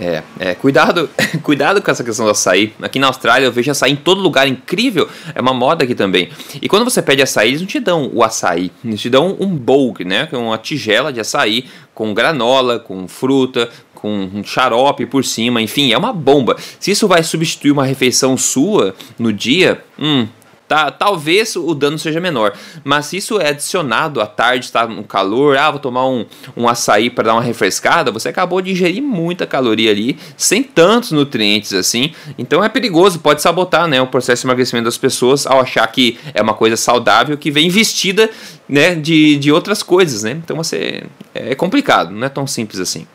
É, 0.00 0.22
é, 0.40 0.54
cuidado, 0.54 1.08
cuidado 1.44 1.80
com 1.80 1.90
essa 1.90 2.02
questão 2.02 2.24
do 2.24 2.32
açaí. 2.32 2.72
Aqui 2.82 2.98
na 2.98 3.06
Austrália 3.06 3.46
eu 3.46 3.52
vejo 3.52 3.70
açaí 3.70 3.92
em 3.92 3.96
todo 3.96 4.20
lugar, 4.20 4.48
incrível. 4.48 5.08
É 5.32 5.40
uma 5.40 5.54
moda 5.54 5.84
aqui 5.84 5.94
também. 5.94 6.28
E 6.60 6.68
quando 6.68 6.84
você 6.84 7.00
pede 7.00 7.22
açaí, 7.22 7.50
eles 7.50 7.60
não 7.60 7.68
te 7.68 7.78
dão 7.78 8.10
o 8.12 8.24
açaí, 8.24 8.72
eles 8.84 9.00
te 9.00 9.08
dão 9.08 9.36
um 9.38 9.54
bowl, 9.54 9.94
né? 10.04 10.26
Que 10.26 10.34
é 10.34 10.38
uma 10.38 10.58
tigela 10.58 11.12
de 11.12 11.20
açaí 11.20 11.66
com 11.94 12.12
granola, 12.14 12.80
com 12.80 13.06
fruta, 13.06 13.68
com 14.02 14.28
um 14.34 14.42
xarope 14.42 15.06
por 15.06 15.24
cima, 15.24 15.62
enfim, 15.62 15.92
é 15.92 15.96
uma 15.96 16.12
bomba. 16.12 16.56
Se 16.80 16.90
isso 16.90 17.06
vai 17.06 17.22
substituir 17.22 17.70
uma 17.70 17.84
refeição 17.84 18.36
sua 18.36 18.96
no 19.16 19.32
dia, 19.32 19.84
hum, 19.96 20.26
tá, 20.66 20.90
talvez 20.90 21.54
o 21.54 21.72
dano 21.72 21.96
seja 21.96 22.18
menor. 22.18 22.52
Mas 22.82 23.06
se 23.06 23.18
isso 23.18 23.38
é 23.40 23.50
adicionado 23.50 24.20
à 24.20 24.26
tarde, 24.26 24.64
está 24.64 24.88
no 24.88 25.04
calor, 25.04 25.56
ah, 25.56 25.70
vou 25.70 25.78
tomar 25.78 26.08
um, 26.08 26.26
um 26.56 26.66
açaí 26.66 27.10
para 27.10 27.24
dar 27.24 27.34
uma 27.34 27.42
refrescada, 27.42 28.10
você 28.10 28.28
acabou 28.30 28.60
de 28.60 28.72
ingerir 28.72 29.02
muita 29.02 29.46
caloria 29.46 29.92
ali, 29.92 30.18
sem 30.36 30.64
tantos 30.64 31.12
nutrientes 31.12 31.72
assim. 31.72 32.12
Então 32.36 32.64
é 32.64 32.68
perigoso, 32.68 33.20
pode 33.20 33.40
sabotar 33.40 33.86
né, 33.86 34.02
o 34.02 34.06
processo 34.08 34.42
de 34.42 34.48
emagrecimento 34.48 34.86
das 34.86 34.98
pessoas 34.98 35.46
ao 35.46 35.60
achar 35.60 35.86
que 35.86 36.18
é 36.34 36.42
uma 36.42 36.54
coisa 36.54 36.76
saudável 36.76 37.38
que 37.38 37.52
vem 37.52 37.68
vestida 37.68 38.28
né, 38.68 38.96
de, 38.96 39.36
de 39.36 39.52
outras 39.52 39.80
coisas. 39.80 40.24
Né? 40.24 40.32
Então 40.32 40.56
você 40.56 41.04
é 41.32 41.54
complicado, 41.54 42.10
não 42.10 42.26
é 42.26 42.30
tão 42.30 42.48
simples 42.48 42.80
assim. 42.80 43.06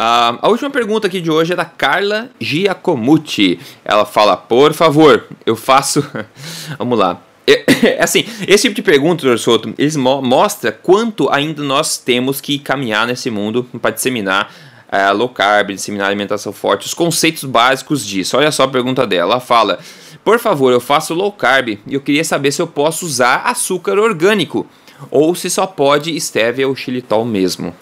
Uh, 0.00 0.40
a 0.40 0.48
última 0.48 0.70
pergunta 0.70 1.06
aqui 1.06 1.20
de 1.20 1.30
hoje 1.30 1.52
é 1.52 1.56
da 1.56 1.64
Carla 1.64 2.30
Giacomucci. 2.40 3.60
Ela 3.84 4.06
fala: 4.06 4.36
Por 4.36 4.72
favor, 4.72 5.26
eu 5.44 5.54
faço. 5.54 6.02
Vamos 6.78 6.98
lá. 6.98 7.20
É, 7.46 7.64
é, 7.98 8.02
assim, 8.02 8.24
esse 8.48 8.62
tipo 8.62 8.76
de 8.76 8.82
pergunta, 8.82 9.26
Dr. 9.26 9.36
Soto, 9.36 9.74
eles 9.76 9.96
mo 9.96 10.22
mostra 10.22 10.72
quanto 10.72 11.28
ainda 11.30 11.62
nós 11.62 11.98
temos 11.98 12.40
que 12.40 12.58
caminhar 12.58 13.06
nesse 13.06 13.30
mundo 13.30 13.68
para 13.80 13.90
disseminar 13.90 14.50
uh, 14.90 15.14
low 15.14 15.28
carb, 15.28 15.72
disseminar 15.72 16.06
alimentação 16.06 16.52
forte, 16.52 16.86
os 16.86 16.94
conceitos 16.94 17.44
básicos 17.44 18.06
disso. 18.06 18.36
Olha 18.36 18.50
só 18.50 18.62
a 18.62 18.68
pergunta 18.68 19.06
dela. 19.06 19.32
Ela 19.34 19.40
fala: 19.40 19.80
Por 20.24 20.38
favor, 20.38 20.72
eu 20.72 20.80
faço 20.80 21.12
low 21.12 21.30
carb 21.30 21.78
e 21.86 21.94
eu 21.94 22.00
queria 22.00 22.24
saber 22.24 22.52
se 22.52 22.62
eu 22.62 22.66
posso 22.66 23.04
usar 23.04 23.42
açúcar 23.44 23.98
orgânico 23.98 24.66
ou 25.10 25.34
se 25.34 25.50
só 25.50 25.66
pode 25.66 26.18
stevia 26.18 26.68
ou 26.68 26.76
xilitol 26.76 27.24
mesmo. 27.24 27.74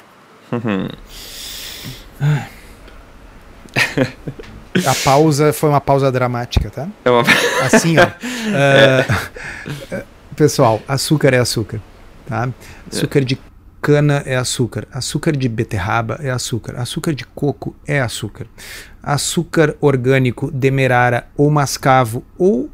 A 4.87 4.95
pausa 5.05 5.53
foi 5.53 5.69
uma 5.69 5.81
pausa 5.81 6.11
dramática, 6.11 6.71
tá? 6.71 6.89
É 7.05 7.11
uma... 7.11 7.23
Assim, 7.63 7.97
ó. 7.99 8.07
Uh, 8.07 10.05
pessoal, 10.37 10.81
açúcar 10.87 11.35
é 11.35 11.39
açúcar, 11.39 11.81
tá? 12.27 12.49
Açúcar 12.91 13.25
de 13.25 13.39
cana 13.81 14.23
é 14.27 14.37
açúcar, 14.37 14.87
açúcar 14.93 15.37
de 15.37 15.49
beterraba 15.49 16.19
é 16.23 16.31
açúcar, 16.31 16.77
açúcar 16.77 17.15
de 17.15 17.25
coco 17.25 17.77
é 17.87 18.01
açúcar, 18.01 18.47
açúcar 19.03 19.77
orgânico, 19.81 20.51
demerara 20.51 21.29
ou 21.37 21.51
mascavo 21.51 22.25
ou 22.37 22.71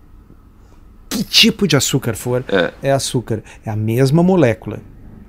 que 1.08 1.22
tipo 1.22 1.68
de 1.68 1.76
açúcar 1.76 2.14
for, 2.14 2.44
é, 2.48 2.72
é 2.88 2.92
açúcar. 2.92 3.42
É 3.64 3.70
a 3.70 3.76
mesma 3.76 4.22
molécula. 4.22 4.80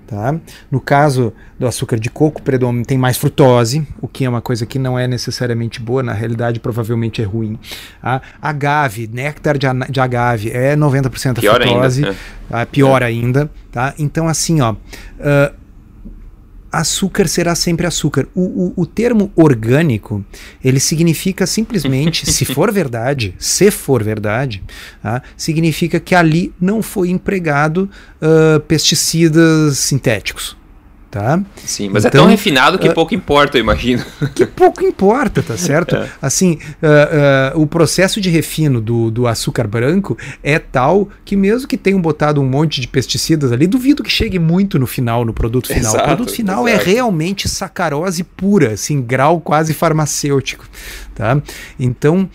Tá? 0.08 0.36
No 0.70 0.80
caso 0.80 1.34
do 1.58 1.66
açúcar 1.66 2.00
de 2.00 2.10
coco, 2.10 2.42
tem 2.86 2.98
mais 2.98 3.18
frutose, 3.18 3.88
o 4.00 4.08
que 4.08 4.24
é 4.24 4.30
uma 4.30 4.42
coisa 4.42 4.66
que 4.66 4.78
não 4.78 5.00
é 5.00 5.08
necessariamente 5.08 5.82
boa, 5.82 6.04
na 6.04 6.14
realidade 6.14 6.60
provavelmente 6.60 7.22
é 7.22 7.26
ruim. 7.26 7.58
Tá? 8.02 8.22
Agave, 8.42 9.10
néctar 9.12 9.58
de, 9.58 9.68
de 9.90 10.00
agave 10.00 10.52
é 10.52 10.76
90% 10.76 11.40
pior 11.40 11.62
frutose, 11.62 12.04
ainda. 12.06 12.18
Tá? 12.50 12.66
pior 12.66 13.02
é. 13.02 13.06
ainda. 13.06 13.50
Tá? 13.72 13.94
Então, 13.98 14.28
assim, 14.28 14.62
ó, 14.62 14.74
uh, 14.74 15.65
açúcar 16.80 17.28
será 17.28 17.56
sempre 17.56 17.88
açúcar. 17.88 18.28
O, 18.34 18.42
o, 18.42 18.74
o, 18.82 18.86
termo 18.86 19.32
orgânico, 19.36 20.24
ele 20.64 20.80
significa 20.80 21.46
simplesmente, 21.46 22.26
se 22.30 22.46
for 22.46 22.72
verdade, 22.72 23.34
se 23.38 23.72
for 23.72 24.04
verdade, 24.04 24.64
tá? 25.02 25.22
significa 25.38 26.00
que 26.00 26.16
ali 26.16 26.54
não 26.60 26.82
foi 26.82 27.10
empregado 27.10 27.90
uh, 28.22 28.60
pesticidas 28.62 29.78
sintéticos 29.80 30.58
tá? 31.16 31.42
Sim, 31.64 31.88
mas 31.88 32.04
então, 32.04 32.10
é 32.10 32.12
tão 32.12 32.22
então, 32.24 32.28
refinado 32.28 32.78
que 32.78 32.90
uh, 32.90 32.94
pouco 32.94 33.16
importa, 33.16 33.58
eu 33.58 33.62
imagino. 33.62 34.04
Que 34.36 34.46
pouco 34.46 34.84
importa, 34.84 35.42
tá 35.42 35.56
certo? 35.56 35.96
É. 35.96 36.10
Assim, 36.22 36.60
uh, 36.84 37.58
uh, 37.58 37.62
o 37.62 37.66
processo 37.66 38.20
de 38.20 38.30
refino 38.30 38.82
do, 38.82 39.10
do 39.10 39.28
açúcar 39.28 39.66
branco 39.66 40.18
é 40.44 40.60
tal 40.60 41.08
que 41.24 41.36
mesmo 41.38 41.68
que 41.68 41.78
tenham 41.78 42.02
botado 42.02 42.42
um 42.42 42.46
monte 42.46 42.82
de 42.82 42.88
pesticidas 42.88 43.52
ali, 43.52 43.66
duvido 43.66 44.04
que 44.04 44.10
chegue 44.10 44.38
muito 44.38 44.78
no 44.78 44.86
final, 44.86 45.24
no 45.24 45.34
produto 45.34 45.68
final. 45.68 45.94
Exato, 45.94 46.04
o 46.04 46.08
produto 46.08 46.34
final 46.34 46.68
é 46.68 46.74
exato. 46.74 46.90
é 46.90 46.94
realmente 46.94 47.48
sacarose 47.48 48.24
pura, 48.24 48.74
assim, 48.74 49.02
grau 49.02 49.40
quase 49.40 49.74
farmacêutico, 49.74 50.66
tá? 51.14 51.42
Então, 51.80 52.30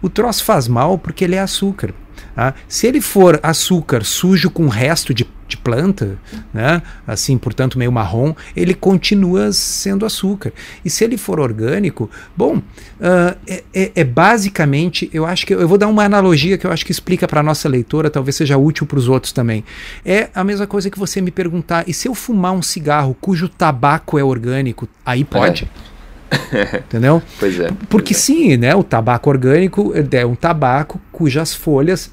o 0.00 0.08
troço 0.08 0.44
faz 0.44 0.66
mal 0.66 0.98
porque 0.98 1.22
ele 1.24 1.36
é 1.36 1.40
açúcar. 1.40 1.94
Tá? 2.34 2.54
Se 2.66 2.86
ele 2.86 3.00
for 3.00 3.38
açúcar 3.42 4.04
sujo 4.04 4.50
com 4.50 4.66
resto 4.66 5.12
de, 5.12 5.28
de, 5.46 5.56
planta, 5.56 6.18
né? 6.52 6.80
assim, 7.06 7.36
portanto, 7.36 7.78
meio 7.78 7.92
marrom, 7.92 8.34
ele 8.56 8.72
continua 8.72 9.52
sendo 9.52 10.06
açúcar. 10.06 10.52
E 10.82 10.88
se 10.88 11.04
ele 11.04 11.18
for 11.18 11.38
orgânico, 11.38 12.10
bom, 12.34 12.56
uh, 12.56 13.36
é, 13.46 13.62
é, 13.74 13.92
é, 13.94 14.04
basicamente, 14.04 15.10
eu 15.12 15.26
acho 15.26 15.46
que 15.46 15.52
eu 15.52 15.68
vou 15.68 15.76
dar 15.76 15.88
uma 15.88 16.04
analogia 16.04 16.56
que 16.56 16.66
eu 16.66 16.72
acho 16.72 16.86
que 16.86 16.92
explica 16.92 17.28
para 17.28 17.40
a 17.40 17.42
nossa 17.42 17.68
leitora, 17.68 18.08
talvez 18.08 18.36
seja 18.36 18.56
útil 18.56 18.86
para 18.86 18.98
os 18.98 19.08
outros 19.08 19.32
também. 19.32 19.62
É 20.04 20.30
a 20.34 20.42
mesma 20.42 20.66
coisa 20.66 20.88
que 20.88 20.98
você 20.98 21.20
me 21.20 21.30
perguntar: 21.30 21.84
e 21.86 21.92
se 21.92 22.08
eu 22.08 22.14
fumar 22.14 22.52
um 22.52 22.62
cigarro 22.62 23.14
cujo 23.20 23.46
tabaco 23.46 24.18
é 24.18 24.24
orgânico, 24.24 24.88
aí 25.04 25.22
pode? 25.22 25.68
É. 25.88 25.92
Entendeu? 26.88 27.22
Pois 27.38 27.60
é. 27.60 27.68
Porque 27.90 28.14
pois 28.14 28.16
é. 28.16 28.32
sim, 28.32 28.56
né? 28.56 28.74
O 28.74 28.82
tabaco 28.82 29.28
orgânico 29.28 29.92
é 30.10 30.24
um 30.24 30.34
tabaco 30.34 30.98
cujas 31.12 31.54
folhas 31.54 32.10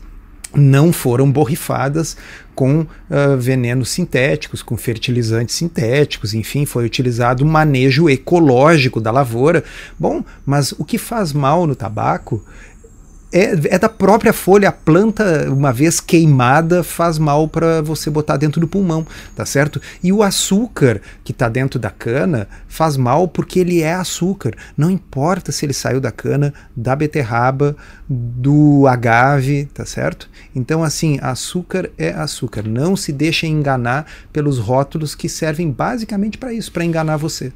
não 0.55 0.91
foram 0.91 1.31
borrifadas 1.31 2.17
com 2.55 2.81
uh, 2.81 3.37
venenos 3.37 3.89
sintéticos, 3.89 4.61
com 4.61 4.75
fertilizantes 4.75 5.55
sintéticos, 5.55 6.33
enfim, 6.33 6.65
foi 6.65 6.85
utilizado 6.85 7.45
um 7.45 7.47
manejo 7.47 8.09
ecológico 8.09 8.99
da 8.99 9.11
lavoura. 9.11 9.63
Bom, 9.97 10.23
mas 10.45 10.73
o 10.73 10.83
que 10.83 10.97
faz 10.97 11.31
mal 11.31 11.65
no 11.65 11.75
tabaco 11.75 12.43
é, 13.31 13.75
é, 13.75 13.77
da 13.77 13.89
própria 13.89 14.33
folha, 14.33 14.69
a 14.69 14.71
planta, 14.71 15.47
uma 15.51 15.71
vez 15.71 15.99
queimada, 15.99 16.83
faz 16.83 17.19
mal 17.19 17.47
para 17.47 17.81
você 17.81 18.09
botar 18.09 18.37
dentro 18.37 18.59
do 18.59 18.67
pulmão, 18.67 19.05
tá 19.35 19.45
certo? 19.45 19.79
E 20.03 20.11
o 20.11 20.23
açúcar 20.23 20.99
que 21.23 21.31
está 21.31 21.47
dentro 21.47 21.79
da 21.79 21.91
cana 21.91 22.47
faz 22.67 22.97
mal 22.97 23.27
porque 23.27 23.59
ele 23.59 23.81
é 23.81 23.93
açúcar. 23.93 24.53
Não 24.75 24.89
importa 24.89 25.51
se 25.51 25.65
ele 25.65 25.73
saiu 25.73 26.01
da 26.01 26.11
cana, 26.11 26.53
da 26.75 26.95
beterraba, 26.95 27.75
do 28.09 28.87
agave, 28.87 29.65
tá 29.73 29.85
certo? 29.85 30.29
Então, 30.55 30.83
assim, 30.83 31.19
açúcar 31.21 31.89
é 31.97 32.11
açúcar. 32.11 32.63
Não 32.67 32.95
se 32.95 33.11
deixe 33.11 33.45
enganar 33.45 34.07
pelos 34.33 34.57
rótulos 34.57 35.13
que 35.13 35.29
servem 35.29 35.69
basicamente 35.69 36.37
para 36.37 36.51
isso, 36.51 36.71
para 36.71 36.83
enganar 36.83 37.17
você. 37.17 37.53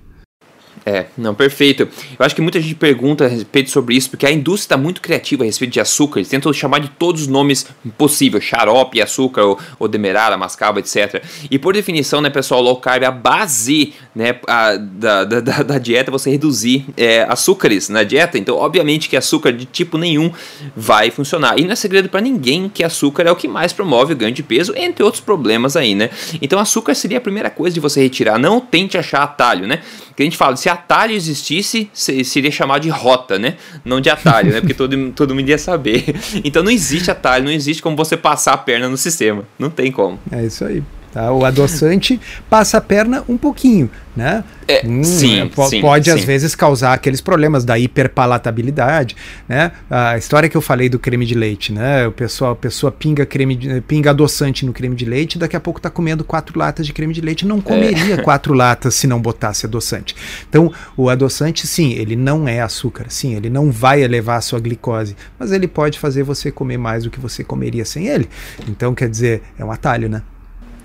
É, 0.85 1.05
não, 1.17 1.33
perfeito. 1.33 1.83
Eu 1.83 2.25
acho 2.25 2.35
que 2.35 2.41
muita 2.41 2.59
gente 2.59 2.75
pergunta 2.75 3.25
a 3.25 3.27
respeito 3.27 3.69
sobre 3.69 3.95
isso, 3.95 4.09
porque 4.09 4.25
a 4.25 4.31
indústria 4.31 4.65
está 4.65 4.77
muito 4.77 5.01
criativa 5.01 5.43
a 5.43 5.45
respeito 5.45 5.71
de 5.71 5.79
açúcar. 5.79 6.19
Eles 6.19 6.29
tentam 6.29 6.51
chamar 6.51 6.79
de 6.79 6.89
todos 6.89 7.21
os 7.21 7.27
nomes 7.27 7.65
possíveis, 7.97 8.43
xarope, 8.43 9.01
açúcar, 9.01 9.43
ou, 9.43 9.59
ou 9.79 9.87
demerara, 9.87 10.37
mascava, 10.37 10.79
etc. 10.79 11.23
E 11.49 11.57
por 11.57 11.73
definição, 11.73 12.21
né, 12.21 12.29
pessoal, 12.29 12.61
low 12.61 12.75
carb, 12.77 13.03
a 13.03 13.11
base 13.11 13.93
né, 14.13 14.35
a, 14.47 14.75
da, 14.75 15.23
da, 15.23 15.39
da, 15.39 15.77
dieta 15.77 16.09
é 16.09 16.11
você 16.11 16.29
reduzir 16.29 16.85
é, 16.97 17.23
açúcares 17.23 17.89
na 17.89 18.03
dieta. 18.03 18.37
Então, 18.37 18.57
obviamente 18.57 19.07
que 19.07 19.15
açúcar 19.15 19.53
de 19.53 19.65
tipo 19.65 19.97
nenhum 19.97 20.31
vai 20.75 21.09
funcionar. 21.11 21.57
E 21.57 21.63
não 21.63 21.71
é 21.71 21.75
segredo 21.75 22.09
para 22.09 22.21
ninguém 22.21 22.67
que 22.67 22.83
açúcar 22.83 23.23
é 23.23 23.31
o 23.31 23.35
que 23.35 23.47
mais 23.47 23.71
promove 23.71 24.13
o 24.13 24.15
ganho 24.15 24.33
de 24.33 24.43
peso, 24.43 24.73
entre 24.75 25.03
outros 25.03 25.21
problemas 25.21 25.75
aí, 25.75 25.95
né? 25.95 26.09
Então, 26.41 26.59
açúcar 26.59 26.93
seria 26.93 27.17
a 27.17 27.21
primeira 27.21 27.49
coisa 27.49 27.73
de 27.73 27.79
você 27.79 28.01
retirar. 28.01 28.37
Não 28.37 28.59
tente 28.59 28.97
achar 28.97 29.23
atalho, 29.23 29.65
né? 29.65 29.81
Que 30.15 30.21
a 30.21 30.25
gente 30.25 30.37
fala, 30.37 30.55
se 30.63 30.69
atalho 30.69 31.13
existisse, 31.13 31.89
seria 31.93 32.49
chamado 32.49 32.83
de 32.83 32.89
rota, 32.89 33.37
né? 33.37 33.57
Não 33.83 33.99
de 33.99 34.09
atalho, 34.09 34.53
né? 34.53 34.61
Porque 34.61 34.73
todo, 34.73 34.95
todo 35.11 35.35
mundo 35.35 35.49
ia 35.49 35.57
saber. 35.57 36.15
Então 36.41 36.63
não 36.63 36.71
existe 36.71 37.11
atalho, 37.11 37.43
não 37.43 37.51
existe 37.51 37.83
como 37.83 37.97
você 37.97 38.15
passar 38.15 38.53
a 38.53 38.57
perna 38.57 38.87
no 38.87 38.95
sistema. 38.95 39.43
Não 39.59 39.69
tem 39.69 39.91
como. 39.91 40.17
É 40.31 40.41
isso 40.45 40.63
aí. 40.63 40.81
Tá? 41.11 41.33
O 41.33 41.43
adoçante 41.43 42.17
passa 42.49 42.77
a 42.77 42.81
perna 42.81 43.25
um 43.27 43.35
pouquinho, 43.35 43.91
né? 44.15 44.41
É, 44.67 44.85
hum, 44.85 45.03
sim, 45.03 45.39
é, 45.41 45.65
sim, 45.67 45.81
pode 45.81 46.05
sim. 46.05 46.11
às 46.11 46.23
vezes 46.23 46.55
causar 46.55 46.93
aqueles 46.93 47.21
problemas 47.21 47.65
da 47.65 47.77
hiperpalatabilidade, 47.77 49.15
né? 49.47 49.71
A 49.89 50.17
história 50.17 50.49
que 50.49 50.55
eu 50.55 50.61
falei 50.61 50.89
do 50.89 50.99
creme 50.99 51.25
de 51.25 51.33
leite, 51.33 51.71
né? 51.71 52.07
O 52.07 52.11
pessoal, 52.11 52.51
a 52.51 52.55
pessoa 52.55 52.91
pinga 52.91 53.25
creme, 53.25 53.55
de, 53.55 53.81
pinga 53.81 54.11
adoçante 54.11 54.65
no 54.65 54.73
creme 54.73 54.95
de 54.95 55.05
leite, 55.05 55.37
daqui 55.37 55.55
a 55.55 55.59
pouco 55.59 55.79
está 55.79 55.89
comendo 55.89 56.23
quatro 56.23 56.57
latas 56.57 56.85
de 56.85 56.93
creme 56.93 57.13
de 57.13 57.21
leite, 57.21 57.45
não 57.45 57.61
comeria 57.61 58.15
é. 58.15 58.17
quatro 58.23 58.53
latas 58.53 58.95
se 58.95 59.07
não 59.07 59.21
botasse 59.21 59.65
adoçante. 59.65 60.15
Então, 60.47 60.71
o 60.95 61.09
adoçante, 61.09 61.67
sim, 61.67 61.93
ele 61.93 62.15
não 62.15 62.47
é 62.47 62.61
açúcar, 62.61 63.07
sim, 63.09 63.35
ele 63.35 63.49
não 63.49 63.71
vai 63.71 64.01
elevar 64.01 64.37
a 64.37 64.41
sua 64.41 64.59
glicose, 64.59 65.15
mas 65.37 65.51
ele 65.51 65.67
pode 65.67 65.99
fazer 65.99 66.23
você 66.23 66.51
comer 66.51 66.77
mais 66.77 67.03
do 67.03 67.09
que 67.09 67.19
você 67.19 67.43
comeria 67.43 67.85
sem 67.85 68.07
ele. 68.07 68.29
Então, 68.67 68.93
quer 68.93 69.09
dizer, 69.09 69.43
é 69.57 69.65
um 69.65 69.71
atalho, 69.71 70.09
né? 70.09 70.21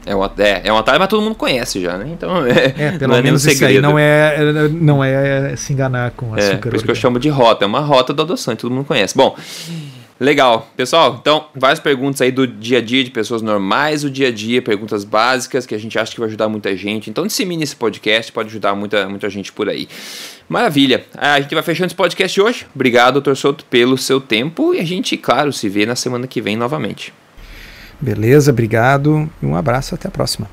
É 0.09 0.17
um, 0.17 0.25
é, 0.25 0.63
é 0.65 0.73
um 0.73 0.79
atalho, 0.79 0.99
mas 0.99 1.09
todo 1.09 1.23
mundo 1.23 1.35
conhece 1.35 1.83
já, 1.83 1.99
né? 1.99 2.09
Então, 2.11 2.45
é, 2.49 2.75
é 2.77 2.99
pelo 2.99 3.15
não 3.15 3.23
menos 3.23 3.47
é 3.47 3.53
isso 3.53 3.65
aí 3.65 3.81
não 3.81 3.99
é, 3.99 4.69
não 4.71 5.05
é 5.05 5.55
se 5.55 5.73
enganar 5.73 6.13
com 6.13 6.35
açúcar. 6.35 6.55
É, 6.55 6.71
por 6.71 6.75
isso 6.75 6.85
que 6.85 6.91
eu 6.91 6.95
chamo 6.95 7.19
de 7.19 7.29
rota, 7.29 7.65
é 7.65 7.69
uma 7.69 7.81
rota 7.81 8.15
do 8.15 8.23
adoçante, 8.23 8.63
todo 8.63 8.73
mundo 8.73 8.87
conhece. 8.87 9.15
Bom, 9.15 9.37
legal. 10.19 10.71
Pessoal, 10.75 11.19
então, 11.21 11.47
várias 11.55 11.79
perguntas 11.79 12.23
aí 12.23 12.33
do 12.33 12.47
dia 12.47 12.79
a 12.79 12.81
dia 12.81 13.05
de 13.05 13.11
pessoas 13.11 13.43
normais, 13.43 14.03
o 14.03 14.11
dia 14.11 14.29
a 14.29 14.33
dia, 14.33 14.63
perguntas 14.63 15.05
básicas 15.05 15.67
que 15.67 15.75
a 15.75 15.79
gente 15.79 15.99
acha 15.99 16.13
que 16.13 16.21
vai 16.21 16.29
ajudar 16.29 16.49
muita 16.49 16.75
gente. 16.75 17.11
Então, 17.11 17.27
dissemine 17.27 17.63
esse 17.63 17.77
podcast, 17.77 18.33
pode 18.33 18.49
ajudar 18.49 18.75
muita, 18.75 19.07
muita 19.09 19.29
gente 19.29 19.53
por 19.53 19.69
aí. 19.69 19.87
Maravilha. 20.49 21.05
A 21.17 21.39
gente 21.39 21.55
vai 21.55 21.63
fechando 21.63 21.89
esse 21.89 21.95
podcast 21.95 22.41
hoje. 22.41 22.67
Obrigado, 22.75 23.15
doutor 23.15 23.37
Souto, 23.37 23.65
pelo 23.67 23.99
seu 23.99 24.21
tempo 24.21 24.75
e 24.75 24.81
a 24.81 24.85
gente, 24.85 25.17
claro, 25.19 25.53
se 25.53 25.69
vê 25.69 25.85
na 25.85 25.95
semana 25.95 26.27
que 26.27 26.41
vem 26.41 26.57
novamente. 26.57 27.13
Beleza, 28.01 28.53
obrigado 28.53 29.29
e 29.43 29.47
um 29.47 29.57
abraço, 29.57 29.95
até 29.95 30.09
a 30.09 30.11
próxima. 30.11 30.49